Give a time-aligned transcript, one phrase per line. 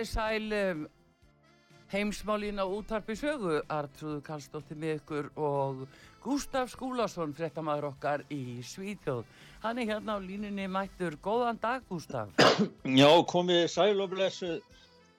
[0.00, 0.78] Þið sæl um,
[1.92, 5.82] heimsmálín á útarpi sögu, Artrúðu Karlsdóttir með ykkur og
[6.24, 9.28] Gustaf Skúlason, frettamæður okkar í Svíþjóð.
[9.60, 11.18] Hann er hérna á línunni mættur.
[11.20, 12.32] Góðan dag, Gustaf.
[13.02, 14.56] Já, komið sæl og blessu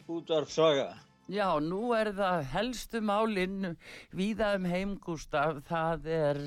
[0.09, 0.89] útvarp saga.
[1.29, 3.75] Já, nú er það helstu málinn
[4.17, 5.61] víða um heim, Gustaf.
[5.69, 6.45] Það er,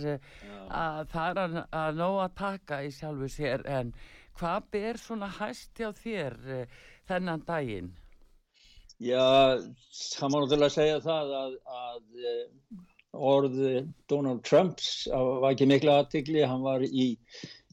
[0.75, 3.95] að, það er að, ná að taka í sjálfu sér, en
[4.41, 7.95] hvað ber svona hæst hjá þér eh, þennan daginn?
[9.05, 9.61] Já,
[10.19, 12.79] það má náttúrulega segja það að, að eh,
[13.15, 13.59] orð
[14.11, 17.13] Donald Trumps var ekki mikla aðtikli, hann var í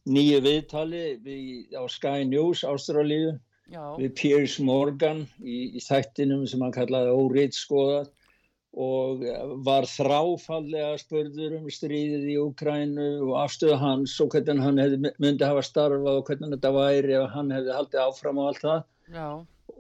[0.10, 3.38] nýju viðtali við, á Sky News Ástralíu
[3.72, 8.10] Já, við Piers Morgan í, í þættinum sem hann kallaði óriðskoðað
[8.72, 9.24] og
[9.68, 15.48] var þráfallega spurður um stríðið í Úkrænu og afstöðu hans og hvernig hann hefði, myndi
[15.48, 18.86] hafa starfað og hvernig þetta væri ef hann hefði haldið áfram og allt það.
[19.12, 19.28] Já,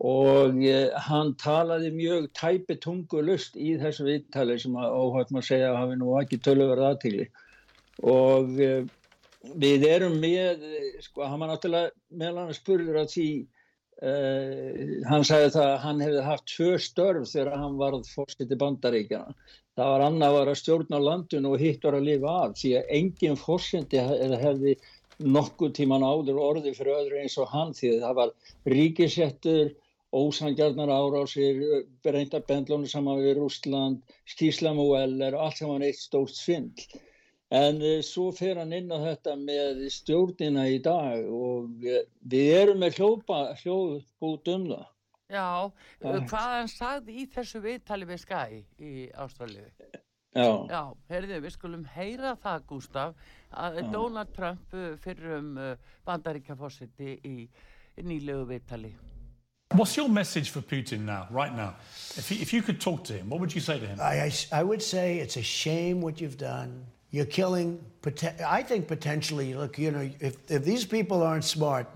[0.01, 5.75] og eh, hann talaði mjög tæpi tungulust í þessu viðtali sem að óhægt maður segja
[5.77, 7.27] hafi nú ekki töluverð aðtíli
[8.09, 8.81] og eh,
[9.61, 13.31] við erum með, eh, sko, hann var náttúrulega meðal hann spurður að því
[14.01, 18.57] Uh, hann sagði það að hann hefði haft tvö störf þegar hann varð fórstitt í
[18.57, 19.35] bandaríkjana.
[19.77, 22.89] Það var annað var að stjórna landinu og hitt var að lifa af því að
[22.97, 24.73] engin fórstiti hefði
[25.21, 28.33] nokkuð tíman áður orði fyrir öðru eins og hann því að það var
[28.73, 29.71] ríkisettur,
[30.11, 31.61] ósangjarnar árásir,
[32.03, 36.99] breyndar bendlónu saman við Rúsland, skíslam og eller og allt sem var eitt stórt svindl.
[37.51, 43.01] En svo fer hann inn á þetta með stjórnina í dag og við erum með
[43.01, 44.85] hljópa, hljóðbút um það.
[45.31, 45.71] já.
[46.03, 49.67] Hvað hann sagði í þessu viðtali við Sky í Ástralíu?
[50.31, 53.15] Já, Já, heyrðu, við skulum heyra það, Gustaf,
[53.51, 53.87] að Já.
[53.91, 55.73] Donald Trump fyrrum uh,
[56.07, 57.49] bandaríkjaforsiti í
[57.99, 58.95] nýlegu viðtali.
[59.73, 61.75] What's your message for Putin now, right now?
[62.17, 63.99] If, he, if you could talk to him, what would you say to him?
[64.01, 66.85] I, I, I would say it's a shame what you've done.
[67.11, 67.81] You're killing,
[68.45, 71.87] I think potentially, look, you know, if, if these people aren't smart,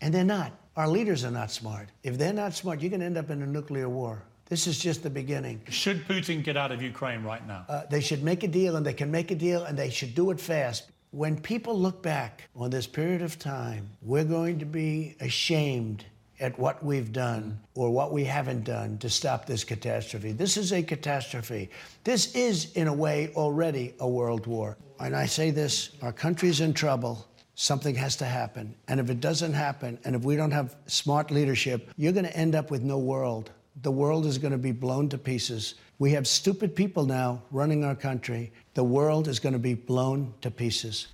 [0.00, 1.88] and they're not, our leaders are not smart.
[2.04, 4.22] If they're not smart, you're going to end up in a nuclear war.
[4.48, 5.60] This is just the beginning.
[5.70, 7.64] Should Putin get out of Ukraine right now?
[7.68, 10.14] Uh, they should make a deal, and they can make a deal, and they should
[10.14, 10.90] do it fast.
[11.10, 16.04] When people look back on this period of time, we're going to be ashamed
[16.40, 20.32] at what we've done or what we haven't done to stop this catastrophe.
[20.32, 21.70] This is a catastrophe.
[22.02, 24.76] This is, in a way, already a world war.
[25.00, 27.26] And I say this our country's in trouble.
[27.56, 28.74] Something has to happen.
[28.88, 32.36] And if it doesn't happen, and if we don't have smart leadership, you're going to
[32.36, 33.52] end up with no world.
[33.82, 35.74] The world is going to be blown to pieces.
[35.98, 38.52] We have stupid people now running our country.
[38.74, 41.08] The world is going to be blown to pieces.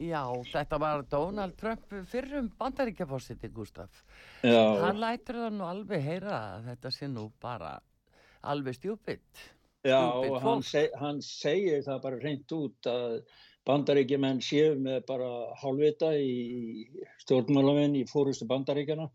[0.00, 4.02] Já, þetta var Donald Trump fyrrum bandaríkjaforsiti, Gustaf.
[4.42, 7.74] já, Hann lætur það nú alveg heyra að þetta sé nú bara
[8.42, 9.42] alveg stjúpitt.
[9.84, 13.20] já stupid og hann, seg, hann segir það bara reynd út að
[13.68, 15.28] bandaríkjumenn séu með bara
[15.60, 16.88] hálfvita í
[17.24, 19.10] stjórnmálamenn í fórustu bandaríkjana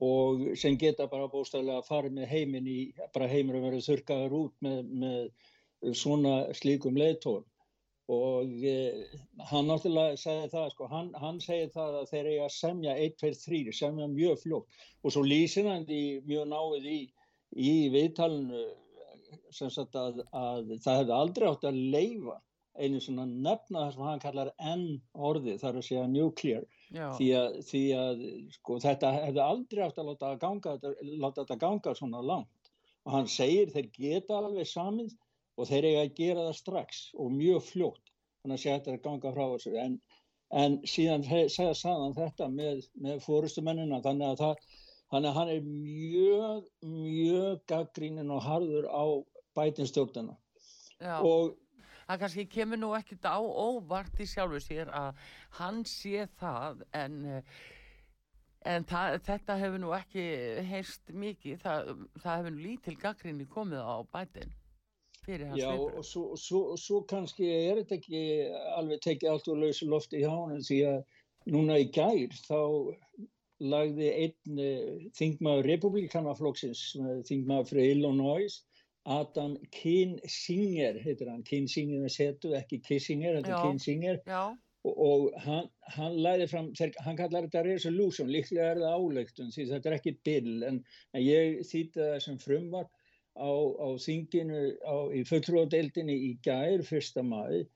[0.00, 2.78] og sem geta bara bóstæðilega að fara með heiminn í,
[3.14, 7.46] bara heimur að vera þurkaður út með, með svona slíkum leiðtóðum
[8.08, 9.04] og eh,
[9.50, 13.16] hann náttúrulega segði það, sko, hann, hann segir það að þeir eiga að semja 1,
[13.20, 14.82] 2, 3, semja mjög fljótt.
[15.04, 16.98] Og svo lýsir hann því mjög náið í,
[17.52, 18.64] í viðtalinu
[19.52, 22.38] sem sagt að, að það hefði aldrei átt að leifa
[22.78, 24.84] einu svona nefna það sem hann kallar N
[25.28, 26.66] orði þar að segja nuclear.
[26.88, 31.96] Því að, því að sko, þetta hefði aldrei átt að láta, ganga, láta þetta ganga
[31.98, 32.72] svona langt.
[33.04, 35.12] Og hann segir þeir geta alveg samið
[35.58, 38.12] og þeir eiga að gera það strax og mjög fljótt.
[38.42, 39.72] Þannig að þetta er að ganga frá þessu.
[39.82, 39.96] En,
[40.62, 45.70] en síðan segja saðan þetta með, með fórustumennina þannig að, það, þannig að hann er
[45.70, 49.04] mjög mjög gaggrínin og harður á
[49.58, 50.36] bætinstjórnuna
[50.98, 51.56] og
[52.08, 55.18] það kannski kemur nú ekkit á óvart í sjálfu sér að
[55.58, 57.18] hann sé það en
[58.68, 60.24] en það, þetta hefur nú ekki
[60.66, 61.60] heyrst mikið.
[61.62, 64.57] Það, það hefur lítil gaggríni komið á bætin
[65.28, 65.88] fyrir hans viðbröð.
[65.88, 68.22] Já og svo, svo, svo kannski er þetta ekki
[68.76, 71.02] alveg tekið allt úr lausu lofti í hánum því að
[71.54, 72.60] núna í gær þá
[73.58, 76.82] lagði einn uh, þingmaður republikanaflokksins,
[77.26, 78.60] þingmaður frá Illinois,
[79.08, 84.20] Adam Kinsinger, heitir hann, Kinsinger er setu, ekki Kissinger, þetta er Kinsinger.
[84.28, 84.42] Já.
[84.86, 85.66] Og, og hann,
[85.96, 86.68] hann læði fram,
[87.02, 90.78] hann kallar þetta resolution, líklega er það álegtun því þetta er ekki bill en,
[91.16, 92.92] en ég þýtti það sem frumvart
[93.38, 97.66] á, á þinginu á, í fullróðdeildinni í gær fyrsta maður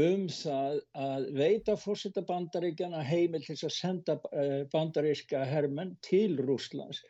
[0.00, 7.02] um það að veita fórsetta bandaríkjana heimil til að senda uh, bandaríska hermenn til Rúslands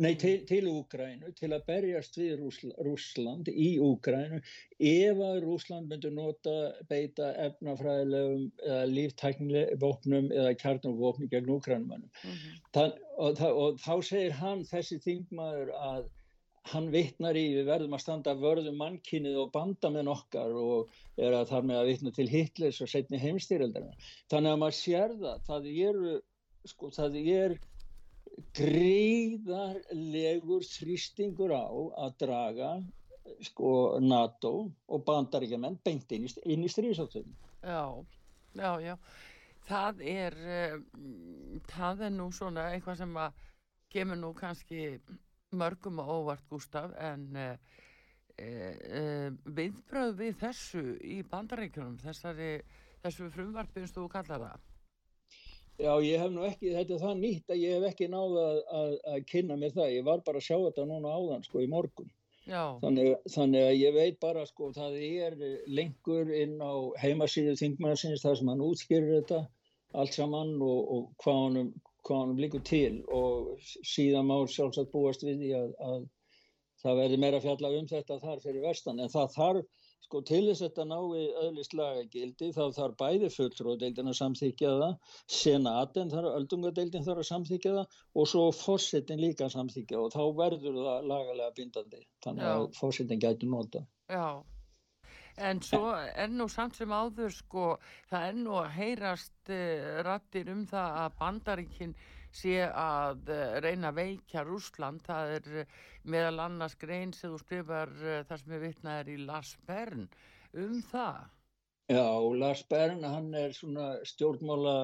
[0.00, 4.38] Nei, til, til Úgrænu, til að berjast við Rúsland, Rúsland í Úgrænu
[4.88, 6.54] ef að Rúsland myndur nota
[6.88, 12.08] beita efnafræðilegum eða líftæknileg vopnum eða kjarnumvopnum gegn Úgrænumannum.
[12.08, 12.96] Mm -hmm.
[13.18, 16.08] og, og þá segir hann, þessi þingmaður, að
[16.70, 21.32] hann vittnar í við verðum að standa vörðum mannkynnið og banda með nokkar og er
[21.34, 23.94] að þar með að vittna til Hitlers og setni heimstýreldarna.
[24.30, 26.12] Þannig að maður sér það, það eru,
[26.70, 27.50] sko, það er
[28.56, 31.54] greiðarlegur þrýstingur á
[32.06, 32.70] að draga
[33.46, 33.70] sko
[34.02, 34.52] NATO
[34.88, 37.34] og bandaríkjaman beint inn í, í stríðsáttunum.
[37.62, 38.04] Já,
[38.58, 38.96] já, já.
[39.62, 40.34] Það er,
[40.74, 40.82] um,
[41.70, 43.30] það er nú svona eitthvað sem að
[43.92, 44.80] kemur nú kannski
[45.58, 47.54] mörgum og óvart Gustaf en uh,
[48.42, 49.28] uh,
[49.58, 52.52] viðbröð við þessu í bandaríkjunum þessari,
[53.04, 54.68] þessu frumvarpinst þú kallar það?
[55.82, 58.58] Já, ég hef nú ekki, þetta er það nýtt að ég hef ekki náða að,
[58.80, 61.70] að, að kynna mér það, ég var bara að sjá þetta núna áðan sko í
[61.72, 62.10] morgun.
[62.42, 65.36] Þannig, þannig að ég veit bara sko það er
[65.70, 69.40] lengur inn á heimasíðu þingmæðarsins þar sem hann útskýrir þetta
[70.02, 71.72] allt saman og, og hvað hann
[72.10, 76.02] hann líkur til og síðan má sjálfsagt búast við því að, að
[76.82, 79.00] það verði meira fjalla um þetta þar fyrir vestan.
[79.00, 84.10] En það þarf sko til þess að þetta nái öðlist lagagildi þá þarf bæði fulltróðdeildin
[84.12, 84.96] að samþykja það
[85.36, 90.24] senaten þarf, öldungadeildin þarf að samþykja það og svo fórsetin líka að samþykja og þá
[90.42, 92.02] verður það lagalega bindandi.
[92.26, 92.56] Þannig Já.
[92.56, 94.42] að fórsetin gæti nota Já
[95.36, 97.66] en svo er nú samt sem áður sko
[98.10, 101.94] það nú að heyrast uh, rattir um það að bandaríkinn
[102.32, 107.92] sé að uh, reyna veikja Rúsland, það er uh, meðal annars grein sem þú skrifar
[108.28, 110.08] þar sem við vitnaðir í Lars Bern.
[110.52, 111.22] Um það?
[111.92, 114.74] Já, Lars Bern hann er svona stjórnmála,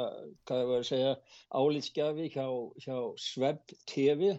[0.48, 1.12] hvað ég var að segja
[1.54, 2.46] álitskjafi hjá,
[2.84, 4.36] hjá Svebb TV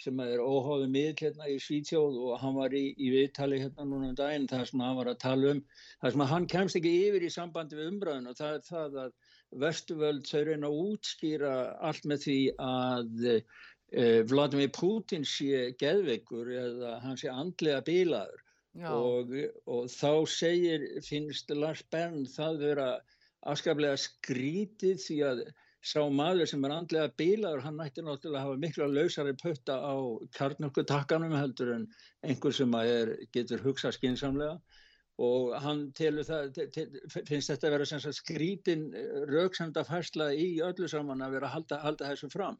[0.00, 4.10] sem er óháðu miðl hérna í Svítjóð og hann var í, í viðtali hérna núna
[4.10, 5.62] um daginn þar sem hann var að tala um
[6.02, 9.18] þar sem hann kemst ekki yfir í sambandi við umbröðun og það er það að
[9.60, 11.54] Vestuvöld þau reyna að útskýra
[11.88, 18.44] allt með því að eh, Vladimir Putin sé geðveikur eða hann sé andlega bílaður
[18.86, 19.32] og,
[19.66, 22.90] og þá segir finnst Lars Bern það vera
[23.50, 25.42] afskaplega skrítið því að
[25.80, 29.94] sá maður sem er andlega bílaður, hann nætti náttúrulega að hafa mikla lausari putta á
[30.36, 31.88] kjarnarkutakkanum heldur en
[32.26, 34.58] einhver sem er, getur hugsað skinsamlega
[35.20, 36.84] og hann telur það, te,
[37.28, 41.80] finnst þetta að vera skrítin eh, rauksamda færsla í öllu saman að vera að halda,
[41.84, 42.56] halda þessu fram.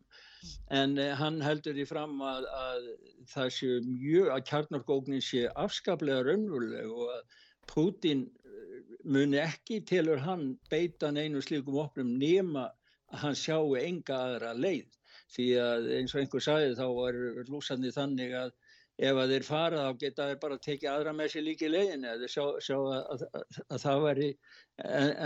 [0.77, 2.91] En eh, hann heldur því fram að, að
[3.33, 8.77] það sé mjög, að kjarnarkóknin sé afskaplega raunveruleg og að Putin eh,
[9.09, 12.69] muni ekki telur hann beita neinu slíkum opnum nema
[13.11, 14.99] að hann sjáu enga aðra leið.
[15.31, 18.52] Því að eins og einhver sagði þá var rúsandi þannig að
[19.00, 22.29] ef að þeir fara þá geta þeir bara tekið aðra með sér líki leiðin eða
[22.29, 24.29] sjá, sjá að, að, að það væri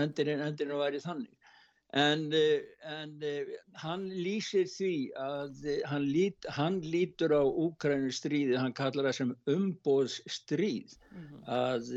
[0.05, 1.44] endurinn, endurinn væri þannig
[1.95, 8.57] En, eh, en eh, hann lýsir því að eh, hann, lít, hann lítur á Úkrænustríði,
[8.59, 10.97] hann kallar það sem umbóðsstríð,
[11.47, 11.93] að,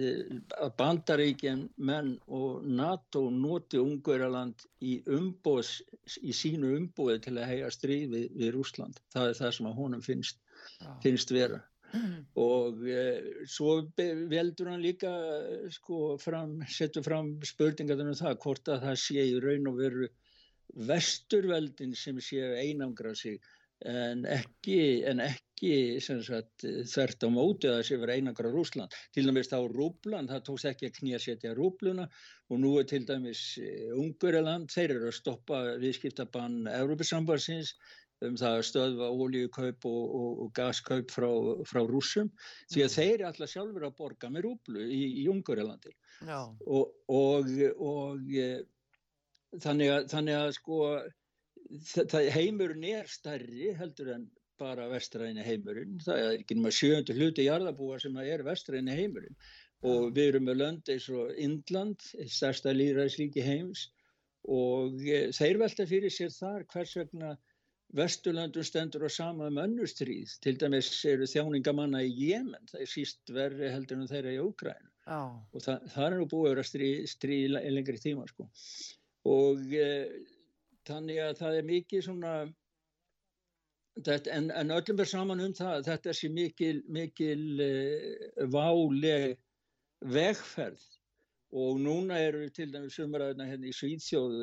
[0.62, 5.80] að bandaríkjan menn og NATO noti Ungverjaland í, umbóðs,
[6.22, 9.01] í sínu umbóði til að hega stríð við, við Rúsland.
[9.16, 10.46] Það er það sem að honum finnst,
[11.01, 11.63] finnst vera
[12.48, 15.12] og eh, svo veldur hann líka
[15.74, 20.10] sko fram, setur fram spurningar um það hvort að það sé í raun og veru
[20.89, 23.39] vesturveldin sem sé einangra sig
[23.86, 28.96] en ekki, en ekki sagt, þvert á móti að það sé vera einangra Rúsland.
[29.13, 32.08] Til dæmis þá Rúbland, það tókst ekki að knýja setja Rúbluna
[32.50, 37.75] og nú er til dæmis eh, Unguriland, þeir eru að stoppa viðskiptabann Európa-sambarsins
[38.26, 41.28] um það að stöðva ólíukaup og, og, og gaskaup frá,
[41.70, 42.32] frá rúsum
[42.74, 45.94] því að þeir er alltaf sjálfur að borga með rúblu í, í Ungurlandi
[46.26, 46.96] og,
[47.78, 48.48] og e,
[49.62, 50.82] þannig, að, þannig að sko
[52.34, 56.00] heimurinn er stærri heldur en bara vestræðinni heimurinn.
[56.02, 59.38] Það er ekki náttúrulega sjöndu hluti jarðabúa sem er vestræðinni heimurinn.
[59.86, 63.92] Og við erum með lönd eins og Indland, stærsta líðræðslíki heims.
[64.50, 67.36] Og e, þeir velta fyrir sér þar hvers vegna
[67.96, 73.32] Vesturlandum stendur á sama um önnustríð, til dæmis eru þjáningamanna í Jemen, það er síst
[73.32, 75.38] verri heldur en þeirra í Ógrænu oh.
[75.53, 78.48] og það, það er nú búið að stríð, stríð lengri tíma sko.
[79.32, 79.88] og e,
[80.89, 82.34] þannig að það er mikið svona,
[84.01, 87.72] þetta, en, en öllum er saman um það að þetta sé mikil, mikil e,
[88.51, 89.38] váleg
[90.03, 90.84] vegferð
[91.56, 94.34] og núna eru til dæmis umræðina hérna í Svíðsjóð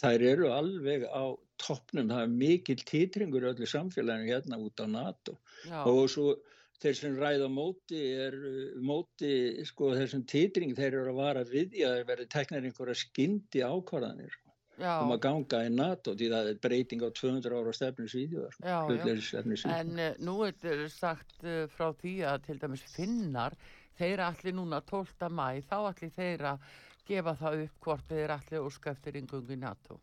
[0.00, 1.30] þær eru alveg á
[1.62, 5.36] toppnum, það er mikil títringur öllu samfélaginu hérna út á NATO.
[5.66, 5.84] Já.
[5.86, 6.34] og svo
[6.82, 8.34] þeir sem ræða móti er
[8.82, 9.30] móti
[9.68, 14.34] sko þessum títring þeir eru að vara við í að verði teknar einhverja skyndi ákvarðanir
[14.34, 14.52] sko,
[14.82, 19.72] um að ganga í NATO því það er breyting á 200 ára stefni Svíðjóðar sko,
[19.78, 21.46] en uh, nú er sagt
[21.78, 23.56] frá því að til dæmis finnar
[23.98, 25.30] þeir allir núna 12.
[25.30, 26.68] mæ þá allir þeir að
[27.06, 30.00] gefa það upp hvort þeir allir úrskæftir yngungi NATO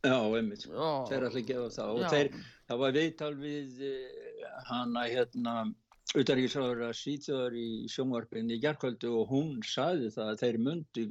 [0.00, 1.04] Já, einmitt, oh.
[1.10, 2.30] þeir allir gefa það og þeir,
[2.68, 5.54] það var viðtal við uh, hana hérna
[6.16, 11.04] utaríkisraður að sýtjaður í sjónvarpinni í gerðkvöldu og hún saði það að þeir myndu,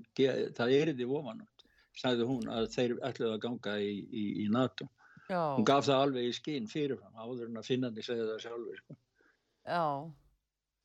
[0.58, 4.90] það eriði ofanátt, saði hún að þeir ætluði að ganga í, í, í NATO
[5.30, 5.44] Já.
[5.56, 8.98] hún gaf það alveg í skinn fyrirfram áður en að finnandi segja það sjálfur sko.
[9.70, 9.86] Já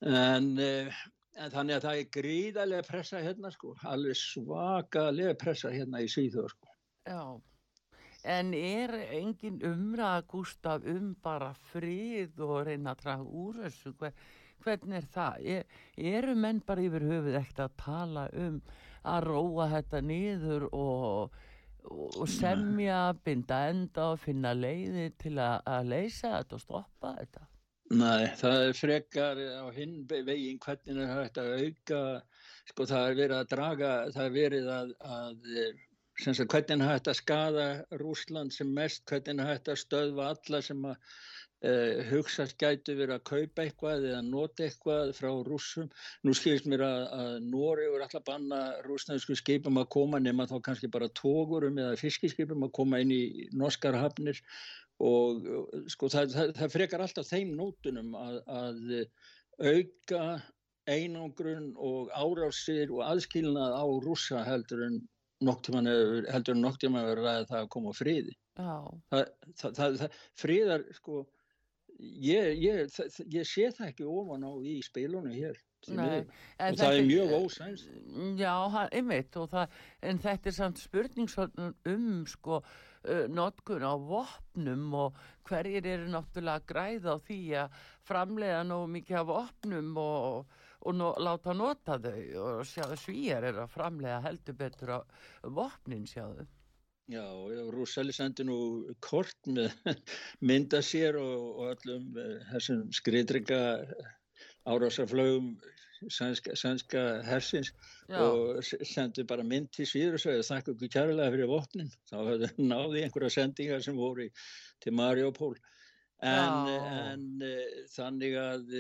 [0.05, 0.93] en, eh,
[1.37, 6.49] en þannig að það er gríðarlega pressa hérna sko, alveg svakalega pressa hérna í Svíþjóð
[6.53, 6.73] sko.
[7.09, 7.41] Já,
[8.37, 14.13] en er engin umræða Gustaf um bara frið og reyna að draga úr þessu, Hver,
[14.65, 15.49] hvernig er það?
[15.57, 15.65] Er,
[15.97, 18.61] eru menn bara yfir höfuð ekkert að tala um
[19.05, 21.43] að róa þetta niður og
[21.85, 27.43] og semja, binda enda og finna leiði til að leysa þetta og stoppa þetta
[27.95, 32.01] Nei, það er frekar á hinn veginn hvernig það hægt að auka,
[32.71, 35.53] sko það er verið að draga, það er verið að, að
[36.25, 37.69] sagt, hvernig það hægt að skada
[38.03, 40.99] Rúsland sem mest, hvernig það hægt að stöðva alla sem að
[41.65, 45.91] uh, hugsast gætu verið að kaupa eitthvað eða nota eitthvað frá rúsum.
[46.25, 50.59] Nú skilist mér að, að Nóri voru alltaf banna rúsnaðsku skipum að koma nema þá
[50.69, 53.23] kannski bara tógurum eða fiskiskipum að koma inn í
[53.55, 58.79] norskar hafnir og sko það, það, það frekar alltaf þeim nótunum að, að
[59.65, 60.25] auka
[60.91, 64.99] einangrun og árásir og aðskilnað á rúsa heldur en
[65.45, 65.89] nokktíman
[66.31, 68.35] heldur en nokktíman verður að það koma friði.
[68.55, 70.05] Það,
[70.39, 71.25] friðar sko
[71.99, 72.91] ég, ég,
[73.33, 75.59] ég sé það ekki ofan á í spilunum hér
[75.93, 77.83] Nei, og það er mjög ósæns
[78.39, 78.55] Já,
[78.89, 81.35] einmitt það, en þetta er samt spurning
[81.91, 82.63] um sko
[83.05, 88.91] uh, notkun á vopnum og hverjir eru náttúrulega að græða á því að framlega nógu
[88.97, 92.19] mikið af vopnum og, og no, láta nota þau
[92.49, 95.01] og sjáðu svíjar er að framlega heldur betur á
[95.61, 96.47] vopnin sjáðu.
[97.13, 97.25] Já,
[97.69, 98.57] Rúsali sendi nú
[99.05, 99.75] kort með
[100.49, 103.61] mynda sér og, og öllum uh, þessum skriðdrygga
[104.67, 105.55] árásarflögum
[106.09, 107.73] sænska, sænska hersins
[108.09, 108.17] Já.
[108.17, 112.17] og sendi bara mynd til síður og sagði þakka ykkur kærlega fyrir vopnin þá
[112.73, 114.29] náði einhverja sendingar sem voru
[114.85, 115.57] til Mariupol
[116.25, 118.75] en, en uh, þannig að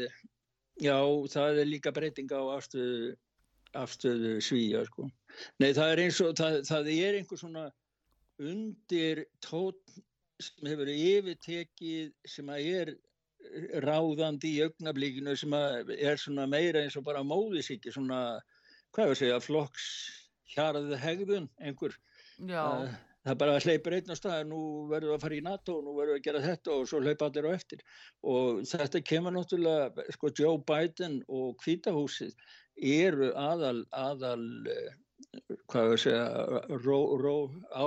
[0.82, 0.98] já
[1.30, 3.14] það er líka breyting á afstöðu,
[3.78, 5.08] afstöðu svíja sko.
[5.62, 7.68] nei það er eins og það, það er einhver svona
[8.42, 9.98] undir tótt
[10.42, 12.96] sem hefur yfirtekið sem að er
[13.84, 18.20] ráðandi í augnablíkinu sem er svona meira eins og bara móðisíki svona,
[18.94, 19.88] hvað er að segja, flokks
[20.54, 21.96] hjarðið hegðun einhver
[22.34, 22.88] Það,
[23.22, 24.60] það bara hleypur einn á stað, nú
[24.90, 27.28] verður við að fara í NATO, nú verður við að gera þetta og svo hlaupa
[27.28, 27.84] allir á eftir.
[28.26, 32.34] Og þetta kemur náttúrulega, sko, Joe Biden og Hvítahúsið
[32.74, 34.44] eru aðal, aðal,
[35.70, 36.26] hvað við segja,
[36.82, 37.36] ró, ró,
[37.70, 37.86] á,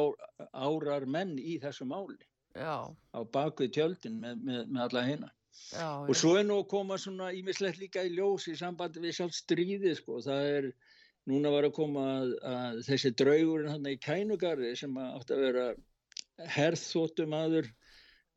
[0.55, 2.21] árar menn í þessu máli
[2.57, 5.33] já, á bakvið tjöldin með, með, með alla hérna.
[5.71, 9.17] Já, Og svo er nú að koma svona ímislegt líka í ljós í sambandi við
[9.17, 10.21] sjálf stríðið sko.
[10.25, 10.69] Það er,
[11.29, 15.43] núna var að koma að, að þessi draugurinn hann í kænugarði sem að átti að
[15.47, 15.67] vera
[16.57, 17.69] herþóttumadur,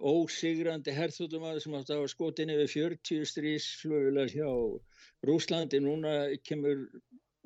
[0.00, 4.48] ósigrandi herþóttumadur sem átti að hafa skotin yfir 40 stríðsflugular hjá
[5.28, 5.82] Rúslandi.
[5.84, 6.14] Núna
[6.46, 6.86] kemur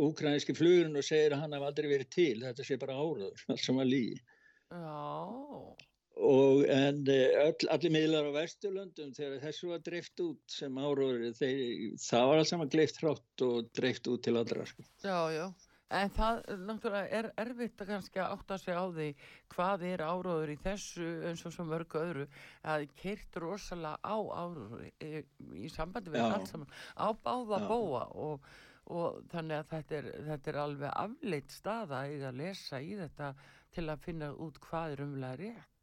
[0.00, 2.36] úkrænski flugurinn og segir að hann haf aldrei verið til.
[2.44, 4.22] Þetta sé bara áraður, allt sem að lígi.
[4.70, 5.84] já,
[6.14, 11.32] Og en eh, öll, allir miðlar á Vesturlöndum þegar þessu var dreift út sem áróður,
[11.34, 14.66] það var alls saman gleift hrátt og dreift út til allra.
[14.68, 14.86] Sko.
[15.02, 15.46] já, já.
[15.94, 19.08] En það eh, náttúrulega er erfitt að kannski átta sig á því
[19.54, 22.28] hvað er áróður í þessu eins og svo mörgu öðru
[22.62, 25.10] að keirt rosalega á áróður í,
[25.66, 26.30] í sambandi við Já.
[26.30, 27.68] allt saman á báða Já.
[27.68, 28.48] bóa og,
[28.86, 33.34] og þannig að þetta er, þetta er alveg afleitt staða að lesa í þetta
[33.74, 35.73] til að finna út hvað er umlega rétt.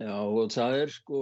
[0.00, 1.18] Já og það er sko,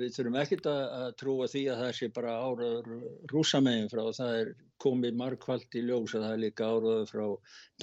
[0.00, 2.88] við þurfum ekkert að, trúa því að það sé bara áróður
[3.30, 4.50] rúsamegin frá, það er
[4.82, 7.26] komið margkvalt í ljós að það er líka áróður frá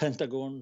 [0.01, 0.57] Pentagon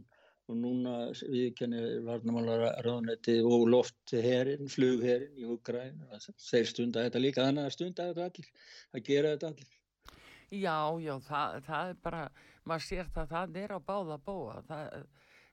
[0.51, 0.93] og núna
[1.31, 5.97] viðkenni varnamálar ráðnetti og loftherinn, flugherinn í Ukræn,
[6.37, 8.51] þeir stunda þetta líka, þannig að stunda þetta allir,
[8.91, 9.75] að gera þetta allir.
[10.51, 12.23] Já, já, það, það er bara,
[12.67, 15.05] maður sér það, það er á báða bóa, það,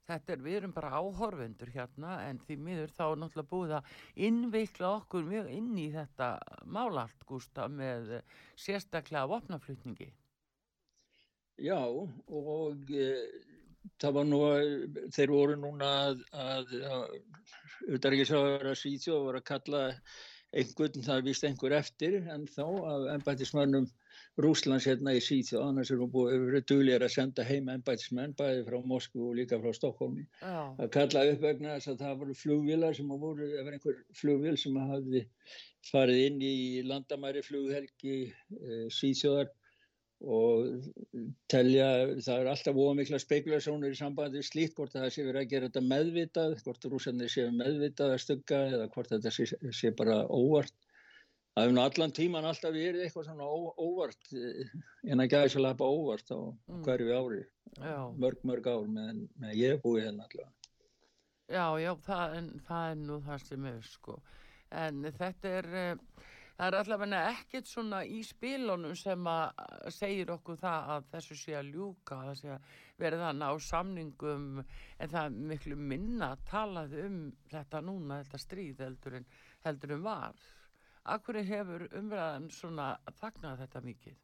[0.09, 3.91] þetta er, við erum bara áhorfendur hérna, en því miður þá er náttúrulega búið að
[4.29, 6.31] innvikla okkur mjög inn í þetta
[6.79, 10.09] málalt, Gústa, með eh, sérstaklega vopnaflutningi.
[11.59, 13.07] Já, og e,
[13.99, 17.17] það var nú, að- þeir voru núna að, að, að
[17.99, 19.83] að Svíþjóð voru að kalla
[20.55, 23.88] einhvern, það vist einhver eftir en þá af embættismönnum
[24.38, 28.78] Rúslands hérna í Svíþjóð, annars erum við búið duglir að senda heim embættismenn bæði frá
[28.86, 33.10] Moskvu og líka frá Stokkólmi að kalla upp vegna þess að það voru flugvilar sem
[33.10, 35.25] að voru, var einhver flugvil sem að hafði
[35.91, 39.50] farið inn í landamæri flughelgi e, Svíþjóðar
[40.19, 40.86] og
[41.50, 45.43] telja, það er alltaf ómikla spekulasjónur í sambandi við slíkt hvort að það sé verið
[45.43, 49.93] að gera þetta meðvitað, hvort rúsarnir séu meðvitað að stugga eða hvort þetta sé, sé
[49.99, 50.75] bara óvart.
[51.58, 53.47] Það hefur nú allan tíman alltaf verið eitthvað svona
[53.82, 54.68] óvart, eh,
[55.10, 56.82] en að gæða sér lafa óvart á Mm.
[56.84, 57.40] hverju ári,
[57.82, 60.52] já, mörg, mörg ár með, með ég er búið hérna allavega.
[61.50, 64.23] já, já, það, en, það er nú það sem er, sko.
[64.71, 65.97] En þetta er, eh,
[66.58, 71.52] það er allavega ekkert svona í spilunum sem að segir okkur það að þessu sé
[71.58, 72.60] að ljúka, það sé að
[73.00, 74.64] verða að ná samningum,
[75.00, 79.26] en það er miklu minna talað um þetta núna, þetta stríð heldur en,
[79.64, 80.34] heldur en var.
[81.08, 82.88] Akkur hefur umræðan svona
[83.21, 84.16] þagnað þetta mikið?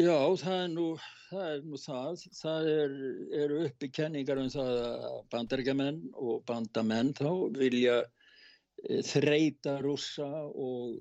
[0.00, 0.86] Já, það er nú
[1.28, 1.42] það.
[1.52, 2.22] Er nú það.
[2.38, 2.94] það er,
[3.42, 10.96] eru uppi kenningar um það að bandaríkjamenn og bandamenn þá vilja eh, þreita rússa og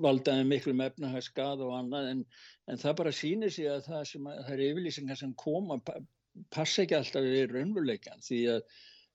[0.00, 2.24] valda þeim miklu mefna skada og annað en,
[2.72, 6.00] en það bara sýnir sig að það að, það er yfirlýsingar sem koma pa,
[6.54, 8.64] passa ekki alltaf við raunveruleikan því að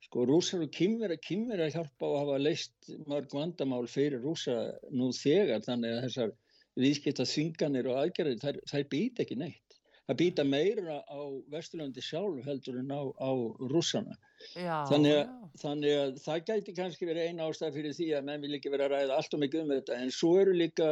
[0.06, 4.56] sko rússar og kýmverja kýmverja hjálpa að hafa leist mörg vandamál fyrir rússa
[4.92, 6.38] nú þegar þannig að þessar
[6.80, 9.78] viðskipta þvinganir og aðgerðir, þær, þær býta ekki neitt.
[10.10, 11.22] Það býta meira á
[11.54, 13.32] Vesturlandi sjálf heldur en á, á
[13.70, 14.16] rússana.
[14.58, 18.44] Já, Þannig að, þannig að það gæti kannski verið eina ástæð fyrir því að menn
[18.46, 20.90] vil ekki vera að ræða allt og mikið um þetta en svo eru líka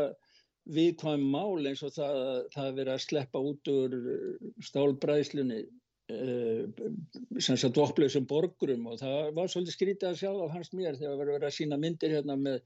[0.78, 2.22] viðkvæm mál eins og það,
[2.54, 5.62] það er verið að sleppa út úr uh, stálbræðslunni
[6.08, 11.17] sem sagt opplausum borgurum og það var svolítið skrítið að sjá á hans mér þegar
[11.20, 12.62] verið verið að sína myndir hérna með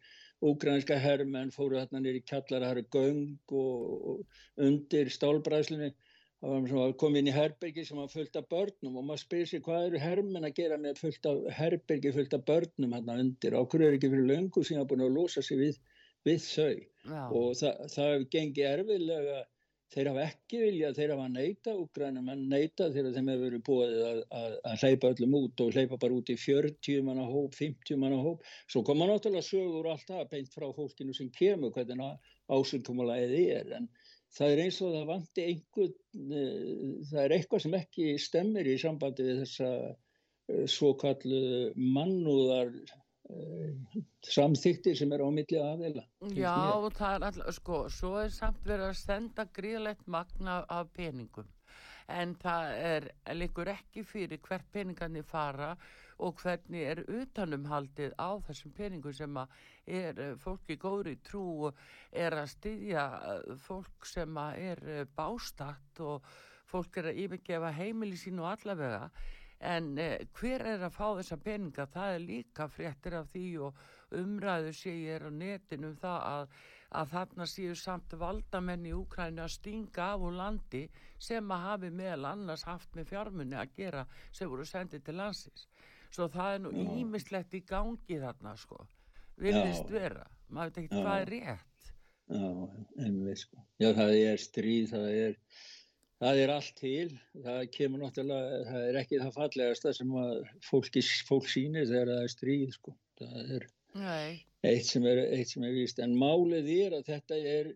[0.45, 5.89] úgrænska hermenn fóru hérna nýri kjallar það eru göng og, og undir stálbræðslunni.
[6.41, 9.61] Það var komið inn í herbergi sem var fullt af börnum og maður spyrir sér
[9.65, 13.57] hvað eru hermenn að gera með fullt af herbergi fullt af börnum hérna undir?
[13.57, 15.77] Og hverju er ekki fyrir löngu sem hafa búin að losa sig við,
[16.25, 16.77] við þau?
[17.09, 17.21] Já.
[17.25, 19.37] og það, það hefur gengið erfiðlega
[19.91, 23.95] þeir hafa ekki viljað, þeir hafa neita úgrænum en neita þegar þeim hefur verið búið
[24.07, 27.99] að, að, að hleypa öllum út og hleypa bara út í 40 manna hóp, 50
[27.99, 28.45] manna hóp.
[28.71, 33.75] Svo koma náttúrulega sögur og allt það beint frá fólkinu sem kemur hvernig ásökumulegið er.
[33.79, 33.89] En
[34.37, 35.93] það er eins og það vanti einhvern
[36.39, 41.43] uh, það er eitthvað sem ekki stemmir í sambandi við þessa uh, svo kallu
[41.75, 42.71] mannúðar
[43.31, 46.91] uh, samþykti sem er á milli aðeila Já, mér.
[46.99, 51.49] það er alltaf, sko, svo er samt verið að senda gríðlegt magna af peningum.
[52.11, 53.05] en það er,
[53.37, 55.75] líkur ekki fyrir hvert peningarnir fara
[56.21, 59.55] og hvernig er utanumhaldið á þessum peningum sem að
[59.87, 65.05] er eh, fólki góðri trú og er að styðja eh, fólk sem að er eh,
[65.17, 66.27] bástatt og
[66.71, 69.09] fólk er að yfirgefa heimili sín og allavega
[69.61, 71.87] en eh, hver er að fá þessa peninga?
[71.93, 73.81] Það er líka fréttir af því og
[74.17, 76.55] umræðu sé ég er á netinu um það að,
[76.99, 80.83] að þarna séu samt valdamenn í Úkræni að stinga af úr landi
[81.21, 85.67] sem að hafi meðal annars haft með fjármunni að gera sem voru sendið til landsins.
[86.11, 88.81] Svo það er nú ímislegt í gangi þarna sko.
[89.41, 89.93] Vilðist Já.
[89.93, 91.93] vera, maður veit ekki hvað er rétt.
[92.31, 92.49] Já,
[93.05, 93.61] einmitt sko.
[93.79, 95.37] Já, það er stríð, það er,
[96.21, 97.07] það er allt til.
[97.45, 100.33] Það kemur náttúrulega, það er ekki það fallegasta sem að
[100.67, 102.97] fólki, fólk sýnir þegar það er stríð sko.
[103.21, 103.69] Það er
[104.71, 106.03] eitt sem er, eitt sem er víst.
[106.03, 107.73] En málið er að þetta er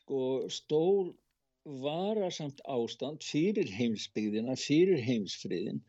[0.00, 0.20] sko
[0.52, 1.14] stór
[1.82, 5.80] varasamt ástand fyrir heimsbyggðina, fyrir heimsfriðin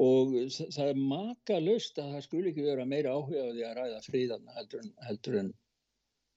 [0.00, 4.00] og það er makalust að það skuli ekki vera meira áhuga á því að ræða
[4.06, 5.52] friðana heldur en, heldur en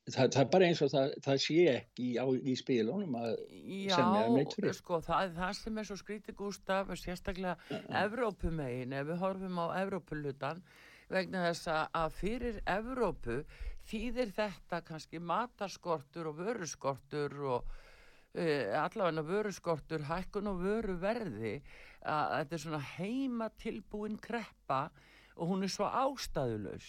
[0.10, 3.30] það, það er bara eins og það, það sé ekki á, í spilunum að
[3.88, 4.74] Já, semja um neitt frið.
[4.80, 7.56] sko, það það sem er svo skrítið Gústaf, sérstaklega
[8.04, 10.64] Evrópumegin, ef við horfum á Evrópulutan,
[11.14, 13.44] vegna þess að- fyrir Evrópu
[13.88, 17.66] þýðir þetta kannski matarskortur og vöruskortur og
[18.36, 21.58] uh, allavega vöruskortur, hækkun og vöruverði,
[22.04, 24.90] að þetta er svona heima tilbúin kreppa
[25.38, 26.88] og hún er svo ástæðulaus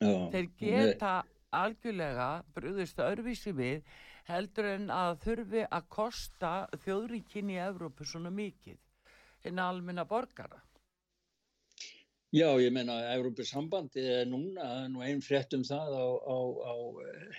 [0.00, 1.12] já, þeir geta
[1.56, 3.82] algjörlega brúðist öðruvísi við
[4.28, 6.52] heldur en að þurfi að kosta
[6.84, 8.78] þjóðríkin í Evrópu svona mikið
[9.48, 10.60] en almenna borgara.
[12.28, 16.74] Já, ég meina að Evrópusambandi er núna, nú einn frétt um það á, á, á
[17.08, 17.38] eh,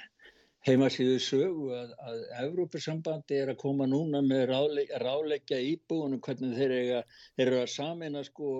[0.65, 6.73] heimasíðu sögu að, að Evrópusambandi er að koma núna með ráleik, ráleikja íbúinu hvernig þeir,
[7.45, 8.55] eru að samina sko,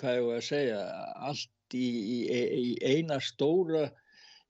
[0.00, 0.82] hvað ég var að segja,
[1.30, 2.18] allt í, í,
[2.64, 3.86] í eina stóra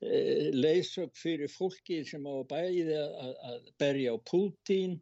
[0.02, 4.98] eh, leysöp fyrir fólki sem á bæði að, að berja á Pútín,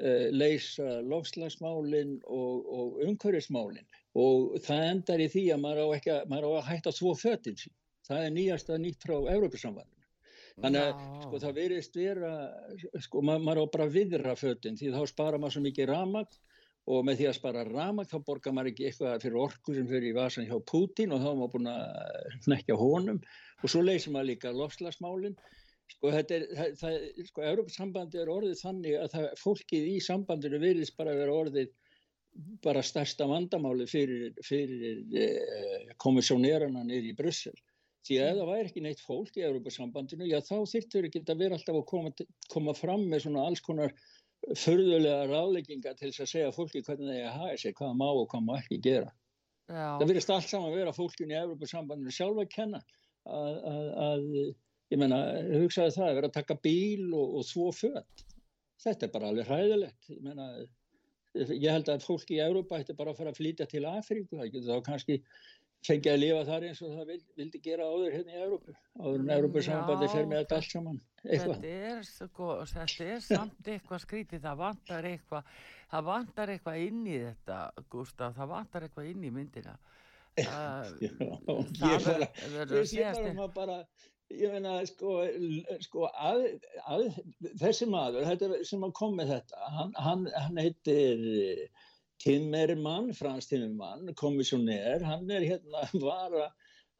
[0.00, 3.86] eh, leysa lofslagsmálin og, og umhverfismálin
[4.18, 7.14] og það endar í því að maður á, ekki, að- maður á að hætta svo
[7.18, 7.74] fötin sín.
[8.08, 9.94] Það er nýjasta nýtt frá Európusambandinu.
[10.58, 11.20] Þannig að Já.
[11.22, 12.30] sko, það verist vera,
[13.04, 16.38] sko, maður, á bara að viðra fötin því þá spara maður svo mikið ramag
[16.88, 20.08] og með því að spara ramag þá borgar maður ekki eitthvað fyrir orku sem fyrir
[20.08, 23.18] í vasan hjá Putin og þá er maður búin að nekja honum
[23.62, 25.36] og svo leysir maður líka lofslagsmálin.
[25.88, 26.96] Sko, þetta er, það, það,
[27.30, 31.70] sko, Európusambandi er orðið þannig að það, fólkið í sambandinu virðist bara vera orðið
[32.64, 37.56] bara stærsta vandamáli fyrir, fyrir eh, komissjónerana niður í Brussel.
[38.06, 41.42] Því að ef það væri ekki neitt fólk í Europasambandinu, já þá þyrftur ekki að
[41.42, 42.12] vera alltaf að koma,
[42.52, 43.96] koma fram með svona alls konar
[44.46, 48.06] förðulega rálegginga til þess að segja fólki hvernig það er að hafa sér, hvað má
[48.08, 49.10] og hvað má ekki gera.
[49.68, 52.80] Það Já, virðist allt saman vera fólkinu í Europasambandinu sjálf að kenna
[53.28, 54.24] að, að, að
[54.94, 55.18] ég menna,
[55.60, 58.24] hugsaði það að vera að taka bíl og, og þvó föt.
[58.84, 60.08] Þetta er bara alveg hræðilegt.
[60.14, 60.48] Ég menna,
[61.34, 64.52] ég held að fólki í Európa ætti bara að fara að flytja til Afríku, það
[64.54, 65.18] getur þá kannski
[65.86, 69.22] fengið að lifa þar eins og það vild, vildi gera áður hérna í Európu, áður
[69.22, 71.54] en Európa-sambandi Já, fer með þetta allt saman, eitthvað.
[71.54, 75.54] þetta er, sko, þetta er samt eitthvað skrítið, það vantar eitthvað,
[75.92, 77.62] það vantar eitthvað inn í þetta,
[77.94, 79.78] Gustaf, það vantar eitthvað inn í myndina.
[80.38, 80.86] Uh,
[81.78, 83.78] Já, það bara, verður ég að segjast bara, maður bara,
[84.38, 85.14] ég meina, sko,
[85.86, 86.44] sko að,
[86.90, 87.06] að,
[87.62, 91.22] þessi maður, þetta, sem kom með þetta, hann, hann, hann heitir
[92.22, 96.48] Timmermann, Frans Timmermann, kommissionær, hann er hérna vara,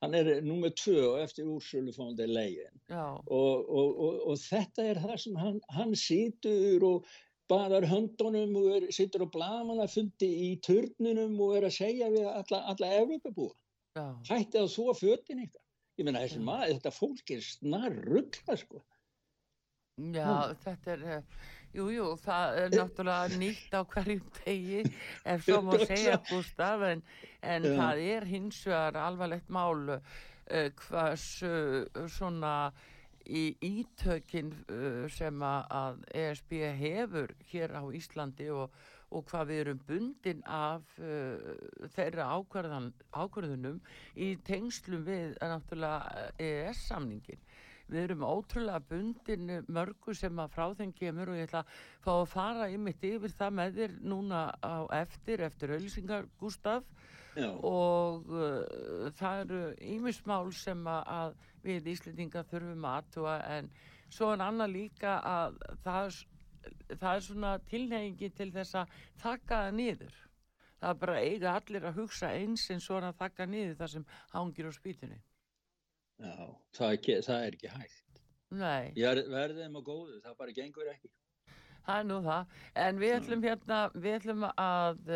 [0.02, 4.37] hann er nummer tvö á eftir Úrsölu von der Leyen já, og, og, og, og
[4.38, 7.09] þetta er það sem hann, hann situr og
[7.50, 12.62] baðar höndunum og er, situr og blamannafundi í turnunum og er að segja við alla,
[12.74, 13.57] alla Evropabúa
[13.98, 14.07] já.
[14.31, 15.64] hætti að svo fötin ykkar.
[15.98, 18.85] Ég meina þessi maður, þetta fólk er snar ruggla sko.
[20.14, 21.00] Já, þetta er,
[21.87, 24.83] eh, jú, það er náttúrulega nýtt á hverjum degi,
[25.25, 27.03] ef svo má segja, Gustaf, en,
[27.43, 27.75] en Já.
[27.79, 29.99] það er hins vegar alvarlegt mál uh,
[30.83, 31.53] hversu
[31.87, 32.53] uh, svona
[33.29, 38.73] í ítökin uh, sem að, ESB hefur hér á Íslandi og,
[39.12, 40.99] og hvað við erum bundin af
[41.95, 43.79] þeirra ákvarðan, ákvarðunum
[44.21, 47.41] í tengslum við náttúrulega EES-samningin.
[47.88, 52.11] Við erum ótrúlega bundin mörgu sem að frá þeim kemur og ég ætla að fá
[52.14, 56.88] að fara ymitt yfir það með þér núna á eftir, eftir auðlýsingar Gustaf
[57.38, 59.61] Já, og uh, það eru
[59.94, 63.70] ímismál sem að, við Íslendinga þurfum að aðtúa en
[64.09, 66.18] svo en annað líka að það
[66.98, 70.18] það er svona tilneyingi til þess að þakka það niður.
[70.79, 74.68] Það er bara eiga allir að hugsa eins en svona þakka niður það sem hangir
[74.68, 75.18] á spýtunni
[76.18, 76.35] Já,
[76.74, 78.22] það, er ekki, það er ekki hægt.
[78.59, 81.12] Nei, er verðið með góðu, það bara gengur ekki.
[81.87, 85.07] það er nú það en við ætlum hérna, við ætlum að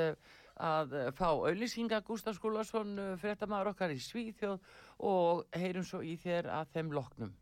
[0.62, 4.60] að fá auðlýsinga Gustaf Skúlason, fréttamaður okkar í Svíþjóð
[5.08, 7.32] og heyrum svo í þér að þeim loknum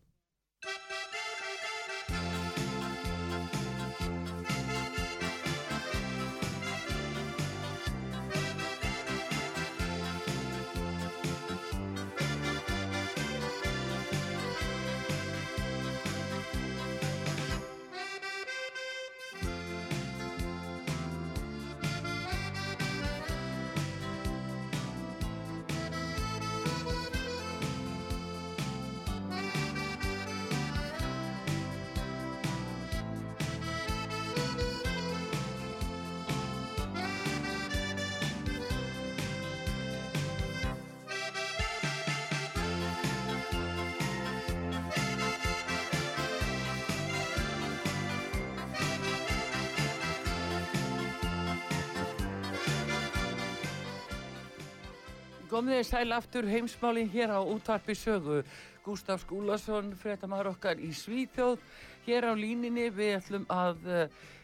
[55.81, 58.43] Komðið sæl aftur heimsmálin hér á útvarpi sögu.
[58.85, 61.63] Gustaf Skúlason, fréttamaður okkar í Svíþjóð.
[62.05, 64.03] Hér á líninni við ætlum að uh,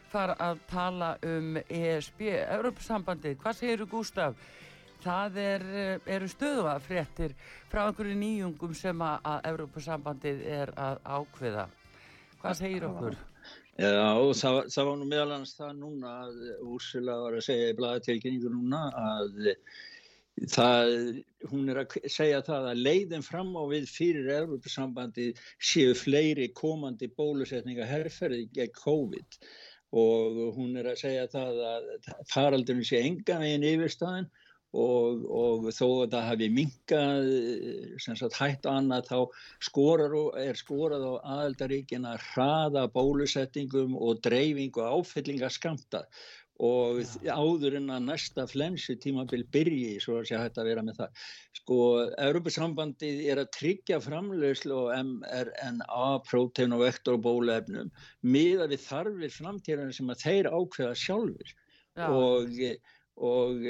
[0.09, 2.23] fara að tala um ESB,
[2.55, 3.35] Europasambandið.
[3.43, 4.39] Hvað segir Gustaf?
[5.03, 7.35] Það er, uh, eru stöðuða fréttir
[7.69, 11.67] frá einhverju nýjungum sem að, Europasambandið er að ákveða.
[12.39, 13.19] Hvað segir okkur?
[13.77, 13.93] Já,
[14.41, 18.55] það, það var nú meðal annars það núna að Úrsula var að segja í blaðatilkynningu
[18.55, 19.53] núna að
[20.45, 21.21] það,
[21.51, 27.09] hún er að segja það að leiðin fram á við fyrir Európa-sambandi séu fleiri komandi
[27.17, 29.39] bólusetninga herrferði gegn COVID.
[29.97, 31.87] Og hún er að segja það að
[32.33, 34.27] faraldurinn sé enga veginn yfirstaðin
[34.77, 37.29] og, og þó að það hafi minkað
[38.37, 39.19] hætt og annað þá
[39.63, 46.03] skorar er skorað á aðeldaríkin að hraða bólusetningum og dreifingu áfyllingaskamta
[46.63, 47.35] og Já.
[47.37, 51.27] áður en að næsta flensu tímabil byrji svo að sé hægt að vera með það
[51.59, 51.77] sko,
[52.27, 57.91] Europasambandið er að tryggja framlegslu og mRNA prótein og vektor og bólefnum
[58.25, 61.53] miða við þarfir framtíðan sem að þeir ákveða sjálfur
[61.97, 62.07] Já.
[62.09, 62.61] og
[63.17, 63.63] og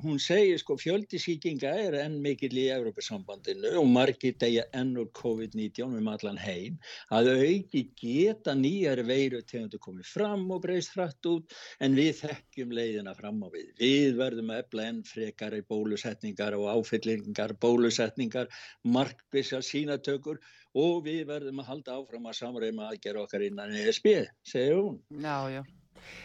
[0.00, 5.98] hún segir sko fjöldisíkinga er enn mikill í Európa-sambandinu og margir degja enn úr COVID-19
[5.98, 6.78] um allan heim
[7.12, 11.52] að auki geta nýjar veiru tegundu komið fram og breyst hratt út
[11.84, 13.68] en við þekkjum leiðina fram á við.
[13.76, 18.48] Við verðum að efla enn frekar í bólusetningar og áfyllingar, bólusetningar,
[18.88, 20.40] markvissar sínatökur
[20.74, 24.14] og við verðum að halda áfram að samræma aðgerra okkar innan ESB,
[24.48, 25.00] segir hún.
[25.20, 25.83] Já, já.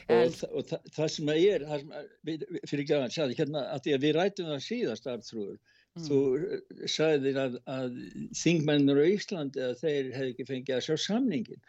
[0.09, 2.95] En, og, og það, það sem að ég er það sem að, við, fyrir ekki
[2.95, 6.07] að hann sagði hérna að því að við rætum það síðast Arþrúður mm.
[6.07, 6.19] þú
[6.95, 7.99] sagði að, að
[8.41, 11.61] þingmennur á Íslandi að þeir hefði ekki fengið að sjá samningin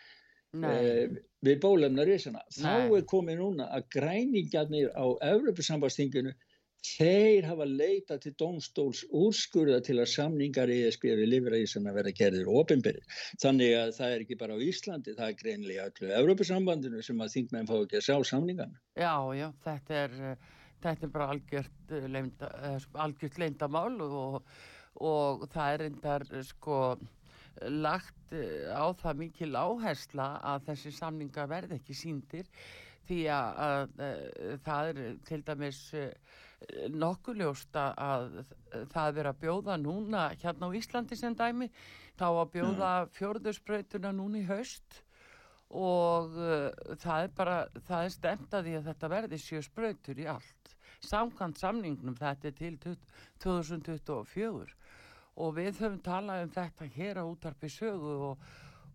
[0.70, 6.34] eh, við bólefnar ísana þá er komið núna að græningjarnir á Evropasambastinginu
[6.86, 13.20] þeir hafa leita til domstóls úrskurða til að samningar ESB við livræðisana verða gerðir ofinbyrðir.
[13.42, 17.36] Þannig að það er ekki bara á Íslandi, það er greinlega öllu Európa-sambandinu sem að
[17.36, 18.82] þingmenn fá ekki að sjá samningarna.
[18.96, 20.18] Já, já, þetta er,
[20.86, 22.52] þetta er bara algjört, leynda,
[23.06, 24.42] algjört leyndamál og,
[24.96, 26.82] og það er endar sko
[27.60, 32.46] lagt á það mikil áhersla að þessi samninga verði ekki síndir
[33.08, 35.80] því að, að, að það er til dæmis
[36.92, 38.40] nokkuljósta að
[38.92, 41.70] það er að bjóða núna hérna á Íslandi sem dæmi.
[42.20, 43.12] Þá að bjóða mm.
[43.16, 45.00] fjörðurspröytuna núna í haust
[45.70, 46.68] og uh,
[46.98, 50.74] það er bara það er stemt að því að þetta verði sjö spröytur í allt.
[51.00, 52.74] Samkvæmt samningnum þetta er til
[53.40, 54.74] 2024
[55.40, 58.42] og við höfum talað um þetta hér á útarpi sögu og,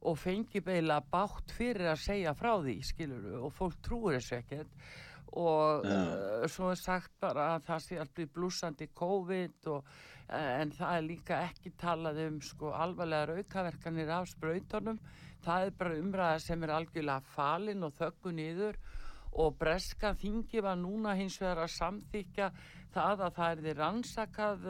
[0.05, 4.89] og fengi beila bátt fyrir að segja frá því skiluru og fólk trúur þessu ekkert
[5.33, 9.87] og uh, svo er sagt bara að það sé alltaf blúsandi COVID og,
[10.29, 15.01] uh, en það er líka ekki talað um sko alvarlegar aukaverkanir af spröytunum
[15.45, 18.79] það er bara umræða sem er algjörlega falin og þöggu niður.
[19.35, 22.45] Og breska þingi var núna hins vegar að samþykja
[22.95, 24.69] það að það er því rannsakað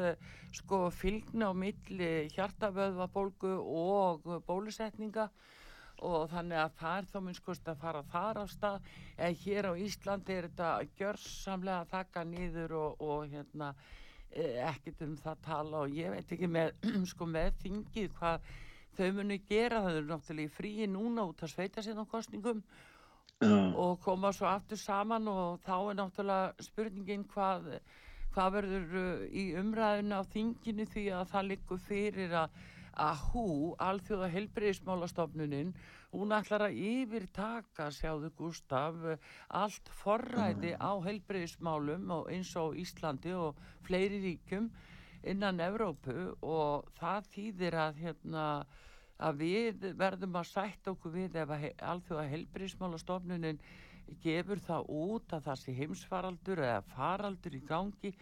[0.57, 5.27] sko fylgna á milli hjartavöðvabólgu og bólusetninga
[6.03, 8.89] og þannig að það er þá minnskost að fara þar á stað.
[9.17, 13.71] En hér á Íslandi er þetta gjörsamlega að taka nýður og, og hérna
[14.31, 15.83] e, ekkert um það tala.
[15.85, 16.73] Og ég veit ekki með,
[17.13, 18.51] sko, með þingið hvað
[18.97, 19.85] þau muni gera.
[19.85, 22.63] Það eru náttúrulega í fríi núna út að sveita sér á kostningum
[23.75, 27.67] og koma svo aftur saman og þá er náttúrulega spurningin hvað,
[28.35, 32.61] hvað verður uh, í umræðinu á þinginu því að það likur fyrir að
[32.95, 33.45] að hú,
[33.81, 35.73] alþjóða helbreyðismálastofnunin,
[36.15, 38.97] hún ætlar að yfirtaka, sjáðu Gustaf,
[39.49, 40.83] allt forræði mm.
[40.83, 44.69] á helbreyðismálum og eins og Íslandi og fleiri ríkum
[45.25, 48.45] innan Evrópu og það þýðir að, hérna,
[49.17, 53.59] að við verðum að sætt okkur við ef alþjóða helbreyðismálastofnunin
[54.21, 58.13] gefur það út að það sé heimsfaraldur eða faraldur í gangi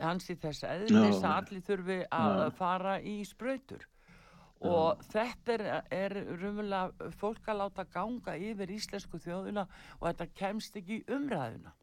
[0.00, 3.88] hansi þess eðlis að allir þurfi að fara í spröytur
[4.68, 9.66] og þetta er, er rumlega fólk að láta ganga yfir íslensku þjóðuna
[10.00, 11.74] og þetta kemst ekki í umræðuna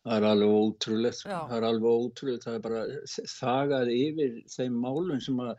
[0.00, 1.38] Það er alveg ótrúlegt, sko.
[1.50, 2.84] það er alveg ótrúlegt, það er bara
[3.34, 5.50] þagað yfir þeim málum sem að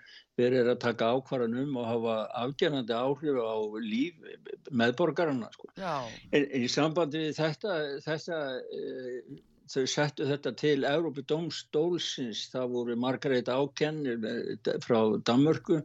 [0.42, 5.52] verið að taka ákvarðan um og hafa afgerðandi áhrif á líf meðborgarna.
[5.54, 5.70] Sko.
[5.78, 8.42] En, en í sambandi við þetta, þetta
[8.80, 8.82] e,
[9.76, 14.26] þau settu þetta til Európi Dómstólsins, það voru Margareta Ákennir
[14.82, 15.84] frá Danmörku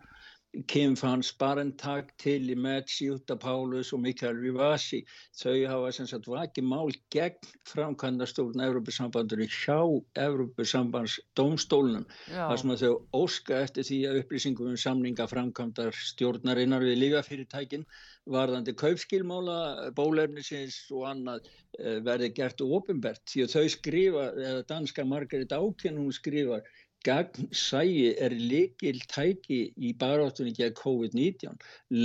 [0.66, 5.03] Kim van Sparentag, Tilly Metz, Jutta Paulus og Mikael Rivasi.
[5.37, 9.79] Þau hafa sem sagt vakið mál gegn framkvæmdastólun Európusambandur hjá
[10.25, 17.01] Európusambandsdómstólunum þar sem að þau óska eftir því að upplýsingum um samninga framkvæmdar stjórnarinnar við
[17.05, 17.85] lífafyrirtækin
[18.27, 21.47] varðandi kaupskilmála, bólefnisins og annað
[21.79, 26.66] eh, verði gert ofinbert því að þau skrifa, eða danska Margaret Auken hún skrifar
[27.04, 31.59] Gagnsæi er likil tæki í baráttunni gegn COVID-19.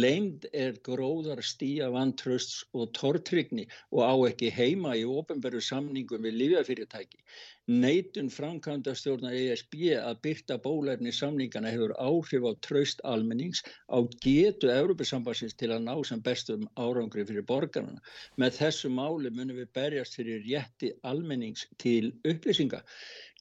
[0.04, 6.38] Leind er gróðar stíja vantrösts og tortrygni og á ekki heima í ofenbæru samningum við
[6.43, 7.23] lífjafyrirtæki.
[7.69, 15.54] Neitun framkvæmdastjórnar ESB að byrta bólefni samningana hefur áhrif á tröst almennings á getu Európa-sambansins
[15.54, 18.02] til að ná sem bestum árangri fyrir borgarna.
[18.41, 22.82] Með þessu máli munum við berjast fyrir rétti almennings til upplýsinga.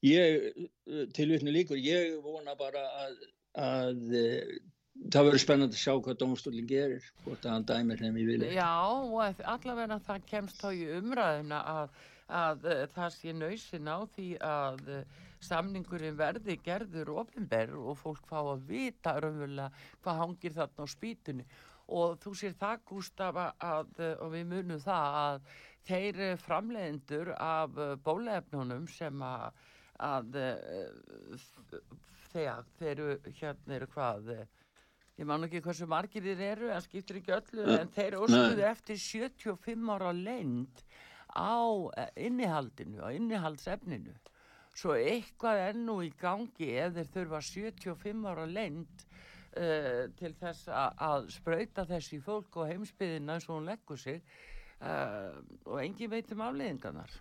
[0.05, 3.17] Ég, eh, tilvitni líkur, ég vona bara að,
[3.57, 4.61] að eh,
[5.09, 8.53] það verður spennand að sjá hvað domstólinn gerir, hvort að hann dæmir þeim í vilja.
[8.53, 12.01] Já, og allavega það kemst þá í umræðina að,
[12.31, 14.93] að eh, það sé nöysin á því að
[15.41, 19.71] samningurinn verði gerður ofinberð og fólk fá að vita raunverulega
[20.05, 21.47] hvað hangir þarna á spýtunni.
[21.91, 25.55] Og þú sér það Gustaf að, og við munum það að
[25.89, 29.51] þeir framleiðendur af bólefnunum sem að
[30.01, 30.37] að
[32.31, 34.49] þegar þeir eru hérna eru hvað eh,
[35.21, 39.01] ég man ekki hversu margir þeir eru en skiptir ekki öllu en þeir óskuðu eftir
[39.03, 40.85] 75 ára lend
[41.35, 41.59] á
[41.97, 44.15] eh, innihaldinu á innihaldsefninu.
[44.77, 49.03] Svo eitthvað ennú í gangi ef þeir þurfa 75 ára lend
[49.59, 54.23] uh, til þess að spröyta þessi fólk og heimsbyðina eins og hún leggur sig
[54.81, 55.35] uh,
[55.67, 57.19] og engin veitum afleðingarnar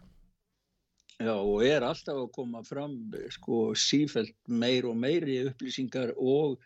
[1.19, 2.93] Já og er alltaf að koma fram
[3.33, 6.61] sko sífælt meir og meiri upplýsingar og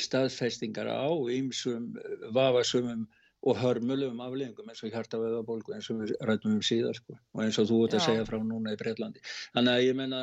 [0.00, 1.92] staðfestingar á ýmsum
[2.32, 3.04] vafasumum
[3.46, 7.58] og hörmulum afleggingum eins og hjartaveðabólgu eins og við rætum um síðar sko og eins
[7.62, 9.22] og þú ert að segja frá núna í Breitlandi.
[9.54, 10.22] Þannig að ég menna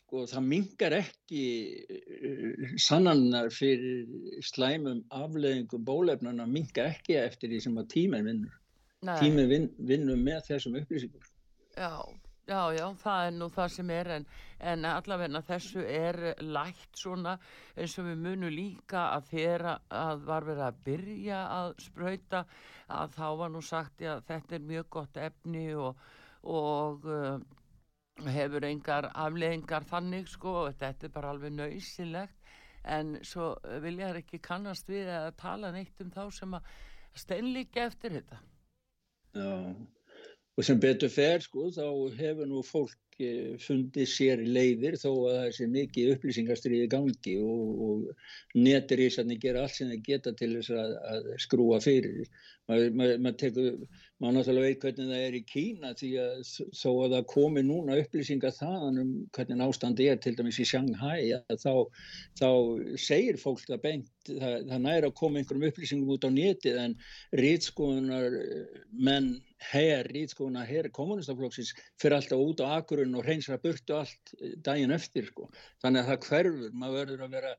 [0.00, 1.42] sko það mingar ekki
[1.96, 8.56] uh, sannannar fyrir slæmum afleggingum bólefnana mingar ekki eftir því sem að tíminn vinnur.
[9.20, 11.28] Tíminn vin, vinnur með þessum upplýsingum.
[11.76, 11.92] Já.
[12.50, 14.24] Já, já, það er nú það sem er en,
[14.72, 17.36] en allavegna þessu er lægt svona
[17.78, 22.40] eins og við munum líka að þeirra að var verið að byrja að spröyta
[22.96, 26.02] að þá var nú sagt að þetta er mjög gott efni og,
[26.56, 27.38] og uh,
[28.34, 32.52] hefur engar afleggingar þannig sko og þetta er bara alveg nöysilegt
[32.96, 33.52] en svo
[33.86, 36.74] vilja þær ekki kannast við að tala neitt um þá sem að
[37.14, 38.42] steinlíka eftir þetta.
[39.38, 39.99] Já
[40.58, 41.86] og sem betur fer sko þá
[42.18, 47.82] hefur nú fólk eh, fundið sér leiðir þó að það sé mikið upplýsingastriði gangi og,
[47.86, 52.26] og netirísarnir gera allt sem þeir geta til þess að, að skrúa fyrir.
[52.70, 53.68] Maður mað, mað tekur,
[54.20, 56.40] maður náttúrulega veit hvernig það er í Kína því að
[56.82, 61.30] þó að það komi núna upplýsingar þaðan um hvernig ástandi er til dæmis í Shanghai
[61.62, 61.72] þá,
[62.42, 62.50] þá
[63.00, 66.98] segir fólk það beint, það, það næra að koma einhverjum upplýsingum út á netið en
[67.40, 68.36] rýtskoðunar
[69.08, 69.38] menn
[69.70, 74.94] herr, rýtskóna herr kommunistaflokksins fyrir alltaf út á akurinn og hreinsra burtu allt eh, daginn
[74.96, 75.50] eftir sko.
[75.84, 77.54] Þannig að það hverfur, maður verður að vera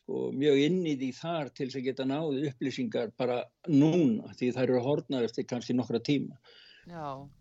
[0.00, 3.40] sko, mjög inn í því þar til þess að geta náðu upplýsingar bara
[3.70, 6.38] núna því það eru hornar eftir kannski nokkra tíma.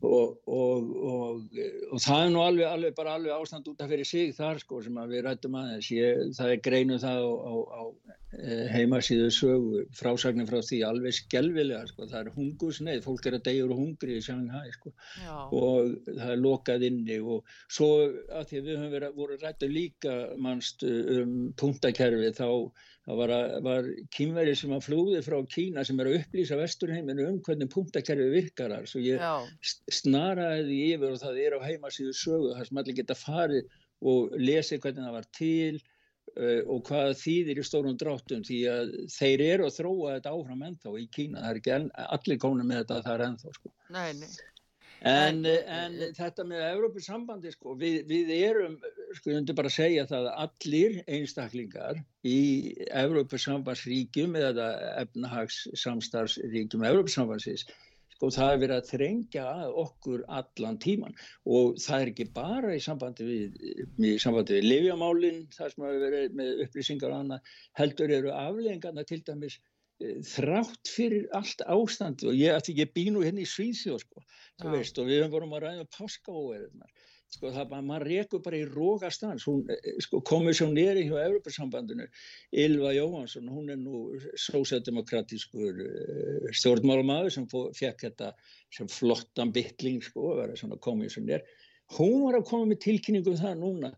[0.07, 1.55] Og, og, og,
[1.91, 4.99] og það er nú alveg, alveg, alveg ástand út af fyrir sig þar sko sem
[5.11, 5.89] við rættum aðeins.
[5.91, 7.83] Ég, það er greinu það á, á, á
[8.73, 12.07] heimasíðu sögu frásagnir frá því alveg skelvilega sko.
[12.09, 14.93] það er hungusneið, fólk er að degjur hungri í Shanghai sko.
[15.53, 17.91] og það er lokað inni og svo
[18.33, 22.49] að því að við höfum verið, voru rættu líka mannst um punktakerfi þá
[23.19, 27.69] var, var kýmveri sem að flúði frá Kína sem er að upplýsa vesturheiminu um hvernig
[27.69, 29.43] punktakerfi virkar þar svo ég Já.
[29.91, 33.73] snaraði yfir og það er á heimasíðu sögu þar sem allir geta farið
[34.03, 35.81] og lesið hvernig það var til
[36.65, 40.95] og hvað þýðir í stórum dráttum því að þeir eru að þróa þetta áfram ennþá
[40.97, 41.75] í Kína, það er ekki
[42.07, 43.73] allir kónu með þetta að það er ennþá sko.
[43.93, 44.33] nei, nei.
[45.03, 48.77] En, en þetta með Európið sambandi sko, við, við erum,
[49.17, 52.37] sko ég undir bara að segja það að allir einstaklingar í
[52.87, 54.69] Európið sambandsríkjum eða
[55.01, 57.67] efnahags samstarfsríkjum Európið sambandsins
[58.13, 61.15] sko það er verið að þrengja að okkur allan tíman
[61.57, 63.59] og það er ekki bara í sambandi við,
[63.99, 69.05] í sambandi við livjamálinn, það sem hafa verið með upplýsingar og annað, heldur eru afleggingarna
[69.09, 73.99] til dæmis e, þrátt fyrir allt ástand og ég, ég býnu henni hérna í Svíðsjó
[74.01, 74.25] sko,
[74.63, 76.93] veist, og við höfum voruð að ræða um páskaóverðunar
[77.33, 82.07] sko það maður rekur bara í rógastans, hún, eh, sko komissjóneri hjá Evropasambandinu,
[82.65, 84.05] Ylva Jóhansson, hún er nú
[84.45, 88.33] sósældemokratískur uh, stjórnmálmaður sem fekk þetta
[88.73, 90.35] sem flottan bytling sko,
[90.83, 91.45] komissjóner,
[91.97, 93.93] hún var að koma með tilkynningu um það núna,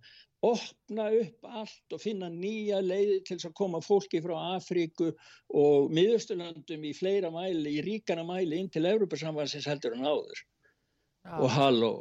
[0.45, 5.11] opna upp allt og finna nýja leiði til að koma fólki frá Afríku
[5.57, 10.43] og miðausturlandum í fleira mæli, í ríkana mæli inn til Evropasambansins heldur en áður.
[11.25, 11.39] Já.
[11.41, 11.93] Og halló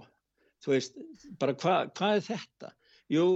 [0.64, 0.96] þú veist,
[1.40, 2.70] bara hvað hva er þetta?
[3.12, 3.26] Jú,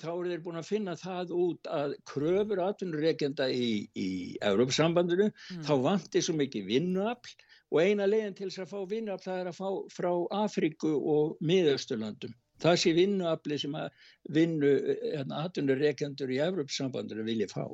[0.00, 4.08] þá eru þeir búin að finna það út að kröfur atvinnureikenda í, í
[4.46, 5.64] Európa-sambandinu, mm.
[5.66, 7.34] þá vantir svo mikið vinnuafl
[7.70, 10.10] og eina leginn til þess að fá vinnuafl það er að fá frá
[10.42, 12.34] Afríku og miðausturlandum.
[12.60, 17.64] Það sé vinnuafli sem að vinnu hérna, atvinnureikendur í Európa-sambandinu vilja fá.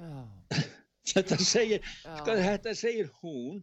[0.00, 0.26] Oh.
[1.12, 3.62] þetta, segir, sko, þetta segir hún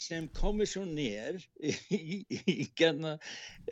[0.00, 2.20] sem komissjónér í, í,
[2.52, 3.16] í genna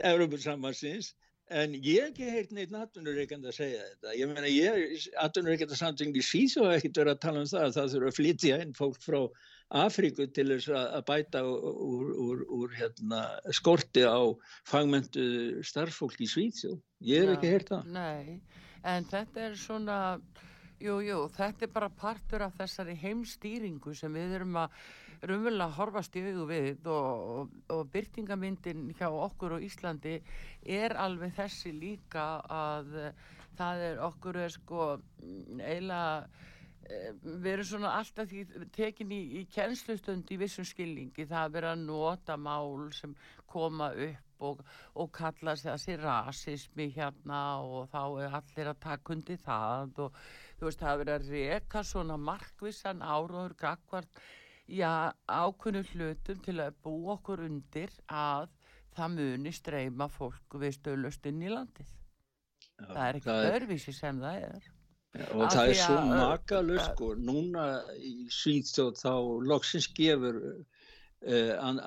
[0.01, 1.14] Európa-sambansins
[1.53, 4.14] en ég hef ekki heilt neitt atvinnureikand að segja þetta.
[4.16, 7.75] Ég meina ég, atvinnureikand að samtengni síðan og ekkert verið að tala um það að
[7.77, 9.20] það þurfa að flytja inn fólk frá
[9.85, 13.22] Afríku til þess að bæta úr, úr, úr hérna,
[13.57, 14.20] skorti á
[14.68, 15.27] fagmentu
[15.66, 16.77] starffólk í Svíðsjó.
[17.05, 17.93] Ég hef ekki heilt það.
[17.97, 18.41] Nei,
[18.85, 19.99] en þetta er svona,
[20.85, 24.79] jú, jú, þetta er bara partur af þessari heimstýringu sem við erum að
[25.23, 30.19] raunverulega horfast í auðu við og, og, og byrtingamyndin hjá okkur og Íslandi
[30.62, 32.99] er alveg þessi líka að
[33.59, 34.89] það er okkur er sko
[35.61, 36.27] eiginlega
[36.89, 41.29] eh, við erum svona alltaf því tekin í, í kennslustund í vissum skilningi.
[41.31, 43.15] Það að vera að nota mál sem
[43.51, 44.62] koma upp og,
[44.99, 50.19] og kalla sé rasismi hérna og þá er allir að taka undir það og
[50.59, 54.25] þú veist það að vera að reka svona markvissan áraður gagvart
[54.69, 58.49] já, ákunnu hlutum til að bú okkur undir að
[58.95, 61.91] það muni streyma fólk við stöðlust inn í landið.
[62.75, 64.71] Já, það er ekki örvísi sem það er.
[65.15, 67.67] Já, og það er svo makalur sko, núna
[68.03, 69.12] í Svíðstóð þá
[69.47, 71.83] loksins gefur uh,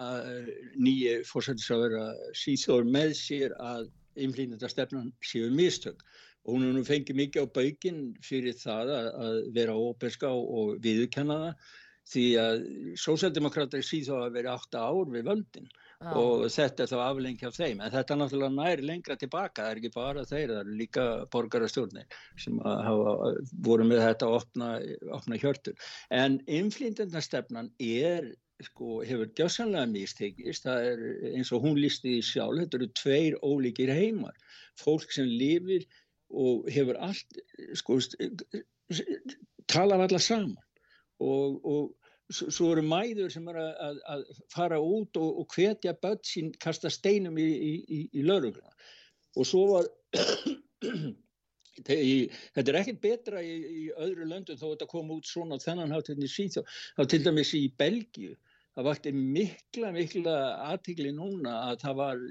[0.80, 6.06] nýju fórsættisraður að Svíðstóður með sér að innflýnenda stefnan séu mistök
[6.48, 10.78] og hún er nú fengið mikið á baukinn fyrir það að, að vera óperska og
[10.84, 11.68] viðkenna það
[12.08, 12.64] því að
[13.02, 15.68] sósaldemokrátar síð þá að vera 8 ár við völdin
[16.00, 16.16] ah.
[16.16, 17.84] og þetta er þá aflengja af þeim.
[17.84, 19.66] En þetta er náttúrulega nær lengra tilbaka.
[19.66, 21.06] Það er ekki bara þeir, það eru líka
[21.36, 23.36] borgarastjórnir sem hafa
[23.68, 24.74] voru með þetta að opna,
[25.20, 25.88] opna hjörtur.
[26.24, 28.32] En inflýndendastefnan er
[28.66, 31.02] sko hefur gjásanlega místekist það er
[31.36, 34.34] eins og hún lísti í sjálf þetta eru tveir ólíkir heimar.
[34.80, 35.86] Fólk sem lifir
[36.34, 37.38] og hefur allt
[37.78, 38.00] sko
[39.68, 40.58] talar alla saman.
[41.18, 41.94] Og, og
[42.34, 46.92] svo eru mæður sem er að, að fara út og, og hvetja börn sín kasta
[46.92, 48.74] steinum í, í, í laurugluna
[49.38, 49.88] og svo var
[51.86, 55.94] þetta er ekkert betra í, í öðru löndum þó að þetta kom út svona þennan
[55.96, 56.62] hátinni síð
[56.98, 58.36] þá til dæmis í Belgíu.
[58.78, 60.38] Það vakti mikla mikla
[60.72, 62.26] aðtíkli núna að það var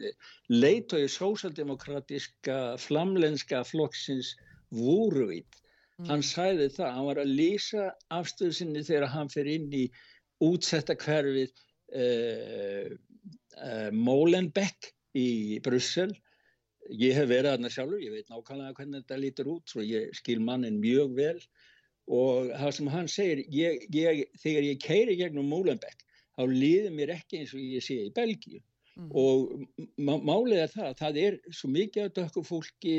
[0.53, 4.37] leitói sósaldemokratiska flamlenska flokksins
[4.75, 5.59] Vúruvít
[5.97, 6.09] Mm.
[6.11, 9.87] Hann sæði það, hann var að lýsa afstöðu sinni þegar hann fer inn í
[10.45, 11.53] útsetta hverfið
[11.97, 12.91] uh,
[13.57, 15.29] uh, Molenbeek í
[15.65, 16.11] Brussel.
[16.93, 20.39] Ég hef verið aðna sjálfur, ég veit nákvæmlega hvernig þetta lítur út, svo ég skil
[20.45, 21.39] mannin mjög vel
[22.07, 26.05] og það sem hann segir, ég, ég, þegar ég keiri gegnum Molenbeek,
[26.37, 29.09] þá líður mér ekki eins og ég sé í Belgíu mm.
[29.11, 29.57] og
[29.99, 32.95] málið er það, það er svo mikið af dökku fólki,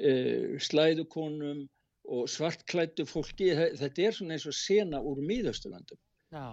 [0.00, 1.68] uh, slæðukonum,
[2.08, 6.00] og svartklættu fólki, þetta er svona eins og sena úr miðausturlandum.
[6.34, 6.46] Já.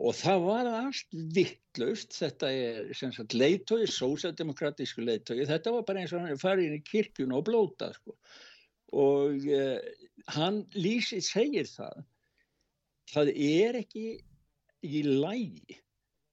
[0.00, 6.02] Og það var allt vittlaust, þetta er sem sagt leitói, sósaldemokratísku leitói, þetta var bara
[6.02, 8.16] eins og hann er farið inn í kirkjun og blóta sko.
[8.96, 9.76] Og uh,
[10.34, 12.00] hann lýsið segir það,
[13.12, 14.06] það er ekki
[14.86, 15.78] í lægi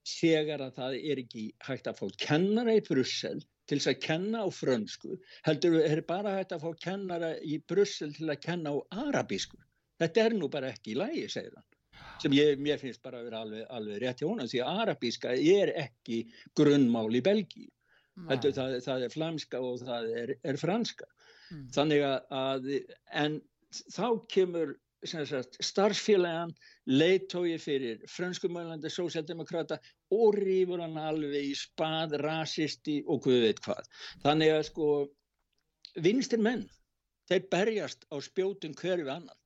[0.07, 4.43] þegar að það er ekki hægt að fá kennara í Brussel til þess að kenna
[4.43, 8.77] á frönsku, heldur er bara hægt að fá kennara í Brussel til að kenna á
[9.07, 9.59] arabísku.
[10.01, 11.67] Þetta er nú bara ekki í lægi, segir hann
[12.21, 15.33] sem ég, mér finnst bara að vera alveg, alveg rétt hjá honum því að arabíska
[15.37, 16.19] er ekki
[16.57, 17.69] grunnmál í Belgíu
[18.25, 21.07] það, það er flamska og það er, er franska
[21.51, 21.67] mm.
[21.75, 22.69] þannig að
[23.23, 23.39] en
[23.93, 24.75] þá kemur
[25.05, 26.53] starfsfélagan
[26.89, 29.77] leitói fyrir franskumælandi sósjaldemokrata
[30.11, 33.89] og rýfur hann alveg í spað, rasisti og hvað veit hvað.
[34.23, 34.87] Þannig að sko
[36.01, 36.65] vinstir menn
[37.29, 39.37] þeir berjast á spjótum hverju annan.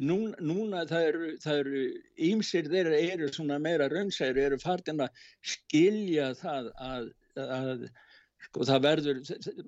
[0.00, 1.80] Núna, núna það eru,
[2.16, 7.88] ímsir þeirra eru svona meira raunsæri eru fartin að skilja það að, að
[8.46, 9.20] sko það verður,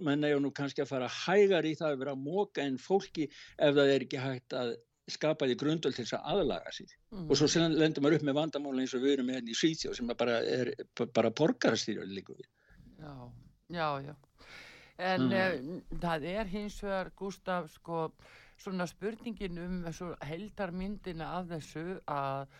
[0.06, 3.26] mann er nú kannski að fara hægar í það að vera að móka en fólki
[3.30, 4.76] ef það er ekki hægt að
[5.10, 7.26] skapa því grundöld til þess að aðlaga sér mm.
[7.26, 10.12] og svo lendur maður upp með vandamála eins og við erum henni í Svíþjóð sem
[10.14, 10.72] bara er
[11.16, 12.46] bara borgarstýrjum líka við
[13.00, 13.14] Já,
[13.72, 14.14] já, já
[15.00, 15.32] en mm.
[15.32, 18.10] e, það er hins vegar Gustaf sko
[18.60, 19.78] svona spurningin um
[20.26, 22.50] heldarmyndina af þessu að,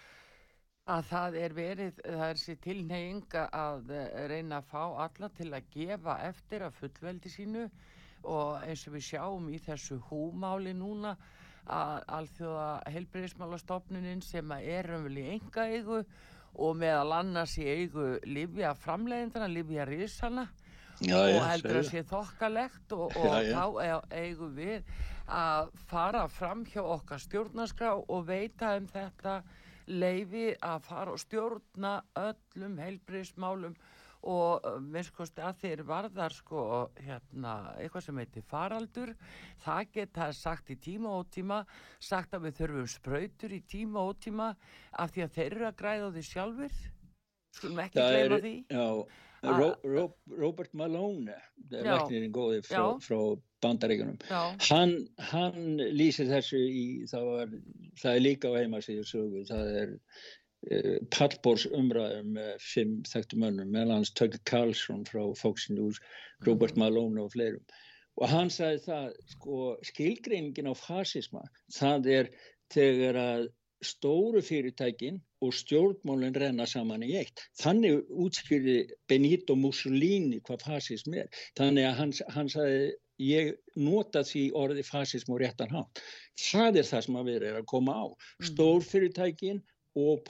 [0.90, 3.92] að það er verið, það er sér tilneyinga að
[4.30, 7.68] reyna að fá alla til að gefa eftir að fullveldi sínu.
[8.30, 11.14] Og eins og við sjáum í þessu húmáli núna
[11.70, 16.02] að alþjóða helbriðismálastofnunin sem er umvel í enga eigu
[16.60, 20.48] og meðal annars í eigu Livja framleiðindana, Livja Rísana
[21.00, 23.54] Já, og heldur að sé þokkalegt og, og já, já.
[23.54, 24.90] þá eigum við
[25.30, 29.38] að fara fram hjá okkar stjórnarskrá og veita um þetta
[29.90, 33.74] leifi að fara og stjórna öllum heilbríðismálum
[34.30, 36.64] og minnskosti að þeir varðar sko
[37.00, 39.14] hérna eitthvað sem heitir faraldur.
[39.64, 41.62] Það geta sagt í tíma og tíma
[41.98, 44.52] sagt að við þurfum spröytur í tíma og tíma
[44.92, 46.78] af því að þeir eru að græða því sjálfur
[47.56, 48.54] skulum ekki gleyma því.
[48.70, 48.86] Já
[49.42, 50.04] Ro, Ro,
[50.36, 51.36] Robert Malone
[51.72, 53.20] læknirinn góði frá, frá
[53.64, 54.18] bandaríkunum
[54.68, 54.92] hann,
[55.30, 57.54] hann lýsir þessu í það, var,
[58.02, 63.96] það er líka á heimasíðu það er uh, pallbórs umræðum með fimm þekktum önnum meðal
[63.98, 66.02] hans Tökki Karlsson frá Fox News
[66.44, 66.84] Robert mm.
[66.84, 67.64] Malone og fleirum.
[68.20, 72.32] Og hann sagði það sko skilgreiningin á fasisma það er
[72.74, 73.48] þegar að
[73.84, 77.44] stóru fyrirtækin og stjórnmálinn renna saman í eitt.
[77.60, 78.76] Þannig útskýrði
[79.08, 81.30] Benito Mussolini hvað fasism er.
[81.58, 86.02] Þannig að hann, hann sagði ég nota því orði fasism og réttan hátt.
[86.40, 88.06] Það er það sem að vera að koma á.
[88.08, 88.48] Mm.
[88.50, 89.62] Stórfyrirtækin
[89.98, 90.22] og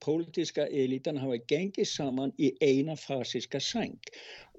[0.00, 3.98] pólitíska elitan hafa gengið saman í eina fasiska sæng.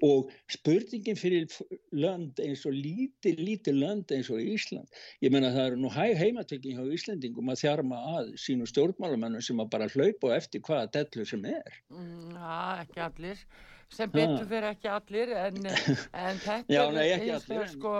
[0.06, 1.48] Og spurningin fyrir
[1.90, 4.86] lönd eins og lítið, lítið lönd eins og Ísland,
[5.24, 9.58] ég menna það eru nú hæg heimatöking á Íslandingum að þjarma að sínu stjórnmálamennum sem
[9.58, 11.82] að bara hlaupa eftir hvaða dellu sem er.
[11.90, 13.44] Mm, Já, ekki allir.
[13.90, 15.62] Sem betur fyrir ekki allir en,
[16.26, 17.94] en þetta Já, nei, er hins vegar sko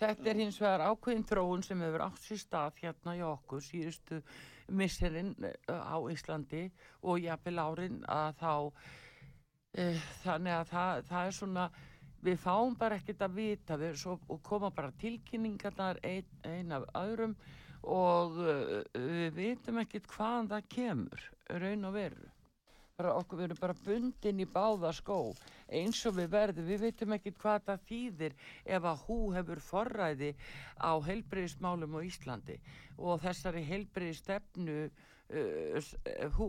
[0.00, 4.20] þetta er hins vegar ákveðin þróun sem hefur átt sér stað hérna hjá okkur síðustu
[4.68, 6.66] misserinn eh, á Íslandi
[7.02, 11.66] og jafnvel árin að þá uh, þannig að það, það er svona
[12.26, 17.36] við fáum bara ekkert að vita svo, og koma bara tilkynningarnar ein, ein af öðrum
[17.86, 21.28] og uh, við vitum ekkert hvaðan það kemur
[21.62, 22.35] raun og veru
[22.96, 25.16] bara okkur erum bara bundin í báða skó
[25.78, 28.36] eins og við verðum, við veitum ekki hvað það þýðir
[28.76, 30.30] ef að hú hefur forræði
[30.80, 32.56] á heilbreyðismálum á Íslandi.
[32.96, 35.04] Og þessari heilbreyði stefnu uh,
[36.36, 36.48] hú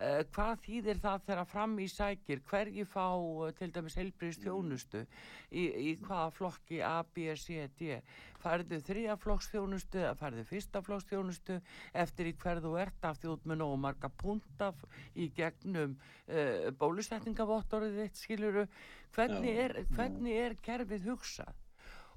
[0.00, 2.40] uh, hvað þýðir það þegar fram í sækir?
[2.48, 8.00] Hverji fá uh, til dæmis heilbreyðist þjónustu í, í hvaða flokki A, B, C, D?
[8.40, 11.60] Færðu þrjaflokksþjónustu eða færðu fyrstaflokksþjónustu
[12.02, 14.72] eftir í hverðu ert af með nógu marga punta
[15.14, 18.66] í gegnum uh, bólusetningavottorðið þitt skiluru
[19.14, 21.54] hvernig er, hvernig er kerfið hugsað?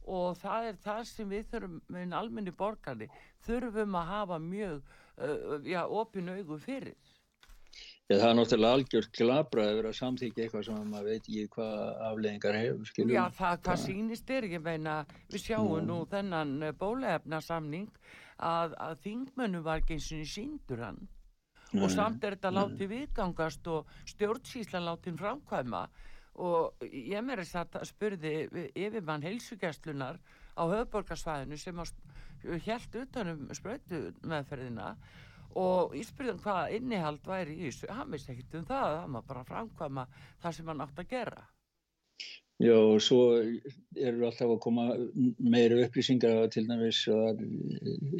[0.03, 3.05] Og það er það sem við þurfum með almenni borgarni
[3.45, 5.02] þurfum að hafa mjög uh,
[5.67, 6.95] já, opin augu fyrir.
[8.09, 11.43] Já, það er náttúrulega algjört glabra að vera að samþykja eitthvað sem maður veit ekki
[11.53, 13.13] hvað afleggingar hefur, skiljum.
[13.15, 14.95] Já, það, það sýnist er, ég meina,
[15.31, 15.87] við sjáum mm.
[15.87, 17.87] nú þennan uh, bólefna samning
[18.37, 20.99] að, að þingmennu var ekki eins og síndur hann.
[21.73, 25.87] Og samt er þetta látið viðgangast og stjórnsíslan látið framkvæma.
[26.43, 28.33] Og ég mér er að spurði
[28.75, 30.19] yfirmann heilsugjastlunar
[30.53, 31.81] á höfðborgarsvæðinu sem
[32.67, 34.93] helt utanum spröytu meðferðina
[35.59, 39.17] og ég spurði hann hvað innihald væri í þessu, hann vissi ekkert um það, hann
[39.17, 40.07] var bara að framkvæma
[40.41, 41.43] það sem hann átt að gera.
[42.61, 43.21] Já, og svo
[43.97, 44.85] eru alltaf að koma
[45.41, 47.41] meira upplýsingar til dæmis að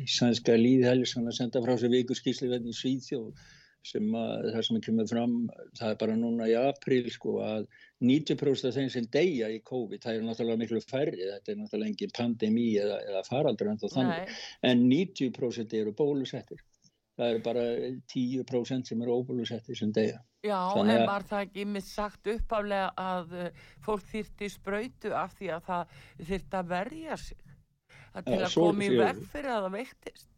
[0.09, 3.43] sænska líðhælis hann að senda frá sér vikurskísli í Svíðjóð
[3.87, 5.37] sem að það sem er kemur fram,
[5.77, 7.65] það er bara núna í april sko að
[8.03, 11.91] 90% af þeim sem deyja í COVID, það er náttúrulega miklu færri, þetta er náttúrulega
[11.93, 14.37] engin pandemí eða, eða faraldur en þá þannig,
[14.69, 16.61] en 90% eru bólusettir.
[17.13, 17.63] Það eru bara
[18.09, 20.17] 10% sem eru óbólusettir sem deyja.
[20.43, 25.37] Já, Þannig en var það ekki mitt sagt uppaflega að uh, fólk þýrti spröytu af
[25.37, 25.97] því að það
[26.31, 27.53] þýrti að verja sig,
[28.11, 30.32] að til ja, að koma í veg fyrir að það veiktist?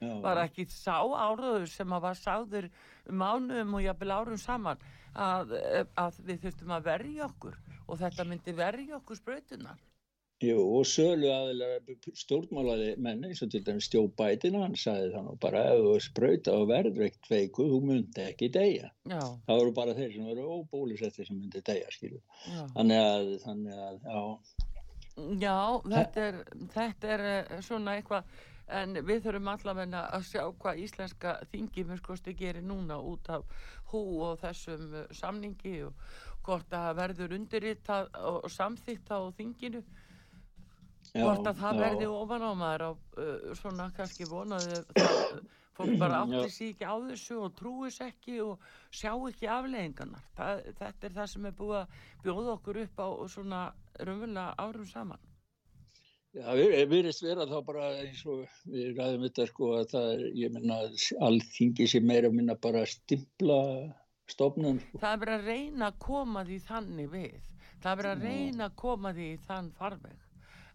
[0.00, 2.70] Var ekki sá áraður sem að var sáður
[3.10, 4.82] mánuðum og jafnvel árum saman
[5.18, 5.56] að,
[5.98, 9.78] að við þurftum að verja okkur og þetta myndi verja okkur spröytunar.
[10.38, 15.40] Jú og sölu aðeins stjórnmálaði menni eins og til dæmis Stjó Bætina hann sagði þannig
[15.42, 18.92] bara ef þú spröyta á verðveikt veiku þú myndi ekki deyja.
[19.10, 19.18] Já.
[19.48, 22.22] Það voru bara þeir sem voru óbólisetti sem myndi deyja skilju.
[22.76, 24.22] Þannig að, þannig að, já.
[25.42, 26.40] Já, þetta er,
[26.76, 28.30] þetta er eh, svona eitthvað
[28.68, 33.46] en við þurfum allavegna að sjá hvað íslenska þingi mjögskosti gerir núna út af
[33.92, 36.08] hú og þessum uh, samningi og
[36.46, 39.82] hvort að verður undirritað og samþýtt á þinginu.
[41.08, 41.82] Já, hvort að það já.
[41.84, 45.38] verði ofan á maður á uh, svona kannski vonaði það,
[45.78, 51.08] fólk bara átti sér ekki á þessu og trúis ekki og sjá ekki afleggingarnar þetta
[51.08, 51.96] er það sem er búið að
[52.26, 53.62] bjóða okkur upp á svona
[53.98, 55.27] raunverulega árum saman
[56.36, 56.58] Það
[56.90, 60.76] virðist vera þá bara eins og við ræðum þetta sko að það er, ég menna,
[61.24, 63.58] allþingi sem meira minna bara stimpla
[64.28, 64.82] stofnun.
[64.84, 65.00] Sko.
[65.00, 67.38] Það er verið að reyna að koma því þannig við.
[67.78, 70.24] Það er verið að reyna að koma því þann farveg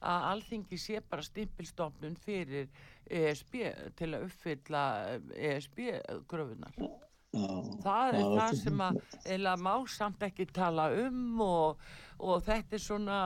[0.04, 2.68] að allþingi sé bara stimpilstofnun fyrir
[3.08, 3.56] ESB
[4.00, 4.84] til að uppfylla
[5.38, 6.76] ESB-gröfunar.
[7.84, 9.00] Það er það sem að
[9.36, 11.80] eða má samt ekki tala um og,
[12.22, 13.20] og þetta er svona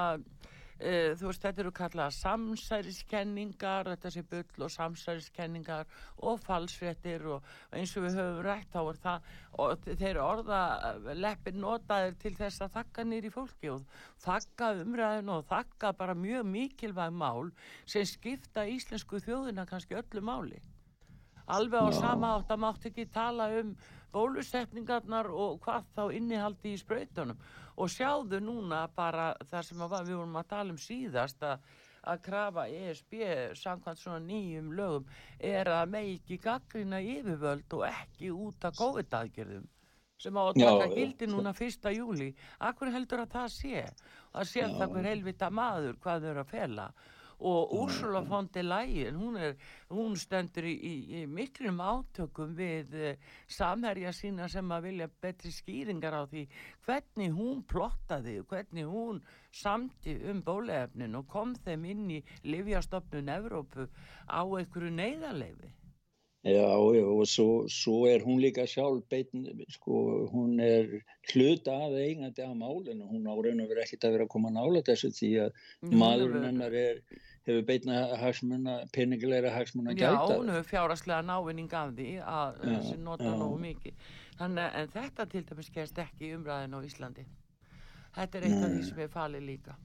[0.77, 5.87] Uh, þú veist, þetta eru kallað samsæriskenningar, þetta sé bull og samsæriskenningar
[6.21, 10.61] og falsfrettir og eins og við höfum rætt á það og þeir orða
[11.17, 13.89] leppir notaðir til þess að þakka nýri fólki og
[14.21, 17.49] þakka umræðin og þakka bara mjög mikilvæg mál
[17.89, 20.61] sem skipta íslensku þjóðina kannski öllu máli.
[21.47, 21.95] Alveg á no.
[21.95, 23.73] sama átt að mátt ekki tala um
[24.13, 27.39] bólusetningarnar og hvað þá innihaldi í spröytunum
[27.77, 31.65] og sjáðu núna bara það sem við vorum að tala um síðast að,
[32.07, 33.17] að krafa ESB
[33.61, 39.67] samkvæmt svona nýjum lögum er að með ekki gaggrina yfirvöld og ekki út af COVID-aðgerðum
[40.17, 42.31] sem á að taka gildi núna fyrsta júli
[42.65, 43.83] Akkur heldur að það sé?
[44.33, 46.87] Að sé það hver helvita maður hvað þau eru að fela.
[46.87, 49.55] og Úrsula von der Leyen hún, er,
[49.89, 55.51] hún stendur í, í, í miklum átökum við uh, samherja sína sem að vilja betri
[55.53, 56.47] skýringar á því
[56.87, 59.21] hvernig hún plottaði hvernig hún
[59.53, 63.85] samti um bólefnin og kom þeim inn í Livjastofnun Evrópu
[64.25, 65.75] á einhverju neyðarleifi
[66.45, 71.01] Já, já, og svo, svo er hún líka sjálf beitin, sko, hún er
[71.33, 74.51] hluta af eigandi af málinu, hún á raun og verið ekkert að vera að koma
[74.53, 75.57] nála þessu því að
[75.91, 77.01] maðurinn hennar er,
[77.49, 80.13] hefur beitna hagsmuna, peningilegra hagsmuna að gæta.
[80.13, 84.07] Já, hún hefur fjáraslega návinning af því að þessi nota nógu mikið.
[84.37, 87.27] Þannig að þetta til dæmis gerst ekki umræðin á Íslandi.
[88.15, 89.75] Þetta er eitt af því sem er falið líka.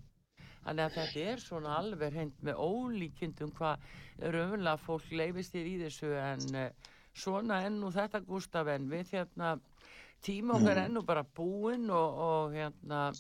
[0.63, 3.87] Þannig að þetta er svona alveg hend með ólíkindum hvað
[4.23, 9.57] raunverulega fólk leifist þér í þessu en uh, svona ennú þetta Gustaf en við hérna
[10.23, 10.87] tíma okkar mm.
[10.87, 13.11] ennú bara búin og, og hérna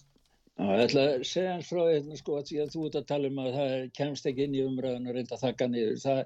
[0.53, 3.38] Já, ég ætla að segja hans frá hérna sko að þú ert að tala um
[3.40, 5.95] að það kemst ekki inn í umræðan og reynda að þakka niður.
[6.03, 6.20] Það,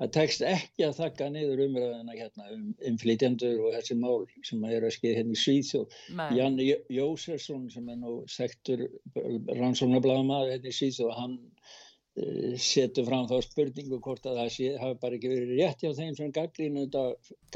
[0.00, 4.86] það tekst ekki að þakka niður umræðana hérna um inflytjendur og þessi mál sem er
[4.86, 5.96] að skeið hérna í Svíþjóð.
[6.38, 6.58] Jan
[6.96, 8.86] Jósersson sem er nú sektur
[9.60, 15.00] rannsóknarblámaður hérna í Svíþjóð, hann uh, setur fram þá spurningu hvort að það sé, hafi
[15.04, 16.34] bara ekki verið rétt hjá þeim sem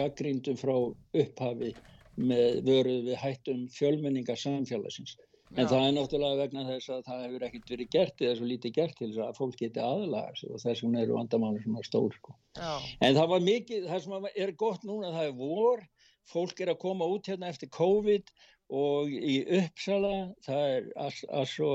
[0.03, 0.77] gaggrindum frá
[1.25, 1.73] upphafi
[2.15, 5.17] með vöruð við hættum fjölmenningar samfélagsins.
[5.55, 8.73] En það er náttúrulega vegna þess að það hefur ekkert verið gert eða svo lítið
[8.79, 12.17] gert til þess að fólk geti aðlaga sig og þess vegna eru vandamáli er stór
[12.17, 12.35] sko.
[12.59, 15.85] En það var mikið, það sem er gott núna það er vor,
[16.33, 18.35] fólk er að koma út hérna eftir COVID
[18.75, 21.69] og í Uppsala, það er altså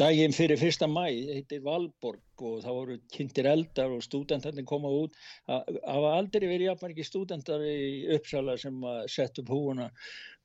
[0.00, 1.04] daginn fyrir fyrsta mæ,
[1.36, 5.12] heitir Valborg og það voru kynntir eldar og stúdentarnir koma út.
[5.46, 9.90] Það var aldrei verið jafnmar ekki stúdentar í Uppsala sem að setja upp húuna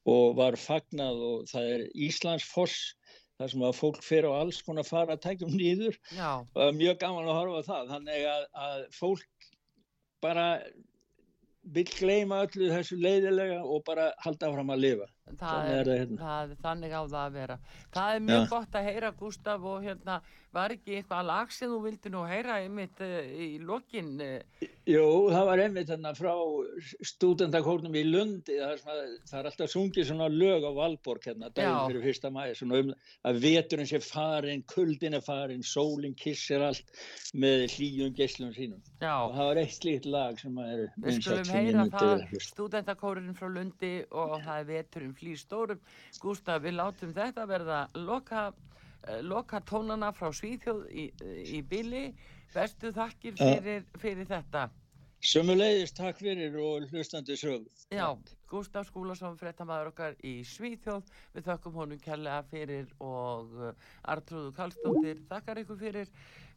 [0.10, 2.78] og var fagnað og það er Íslandsfoss
[3.42, 6.78] þar sem að fólk fer á alls konar fara að tækjum nýður Já, og er
[6.78, 7.92] mjög gaman að horfa það.
[7.96, 9.50] Þannig að, að fólk
[10.22, 10.48] bara
[11.62, 15.88] vill gleyma öllu þessu leiðilega og bara halda fram að lifa það Þannig er, er
[15.88, 16.20] það hérna.
[16.22, 17.58] það, þannig á það að vera.
[17.96, 18.50] Það er mjög Já.
[18.54, 22.60] gott að heyra, Gustaf, og hérna, var ekki eitthvað lag sem þú vildi nú heyra
[22.60, 24.14] einmitt uh, í lokin?
[24.20, 26.34] Uh, Jú, það var einmitt þarna frá
[27.06, 31.92] stúdendakórnum í Lundi það svona, það er alltaf sungið svona lög á Valborg hérna, daginn
[31.92, 32.90] fyrir fyrsta mæði svona um
[33.30, 37.04] að veturinn sé farin kuldin er farin, sólinn kissir allt
[37.38, 39.14] með hlýjum geislum sínum já.
[39.14, 43.48] og það var eitt slíkt lag sem að er Við skulum heyra það, stúdentakórinn frá
[43.54, 45.82] Lundi og það er veturinn flýr stórum.
[46.20, 51.08] Gústaf, við látum þetta verða loka, uh, loka tónana frá Svíþjóð í,
[51.58, 52.10] í Bili.
[52.52, 54.68] Bestu þakkir fyrir, fyrir þetta.
[55.22, 58.08] Sömuleiðis takk fyrir og hlustandi sög Já,
[58.50, 61.12] Gústaf Skúlason, frettamæður okkar í Svíþjóð.
[61.36, 66.10] Við þökkum honum kærlega fyrir og uh, Artrúðu Karlsdóttir þakkar ykkur fyrir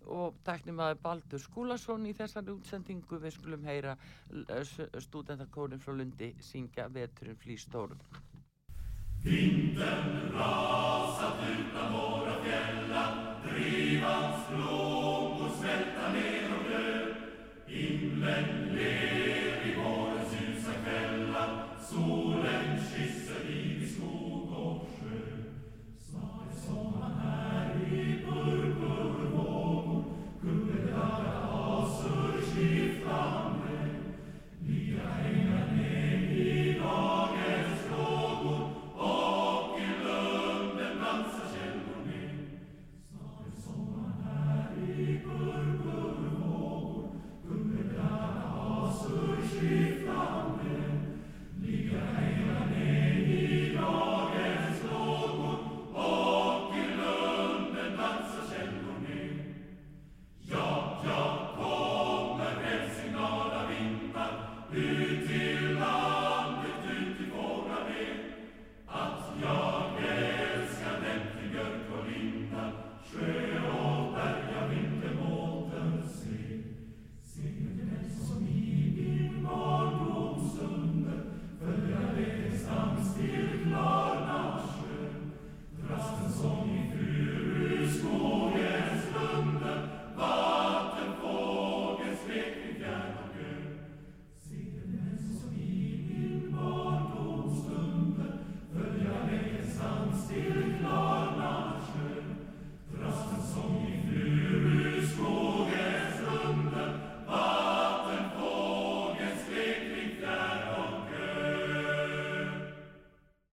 [0.08, 3.20] og taknum að Baldur Skúlason í þessari útsendingu.
[3.20, 3.98] Við skulum heyra
[4.32, 4.76] uh,
[5.10, 8.00] stúdentakórin frá Lundi syngja veturinn flýstórum.
[9.24, 15.23] Vintern rasar ut av våra fjällar, drivans blå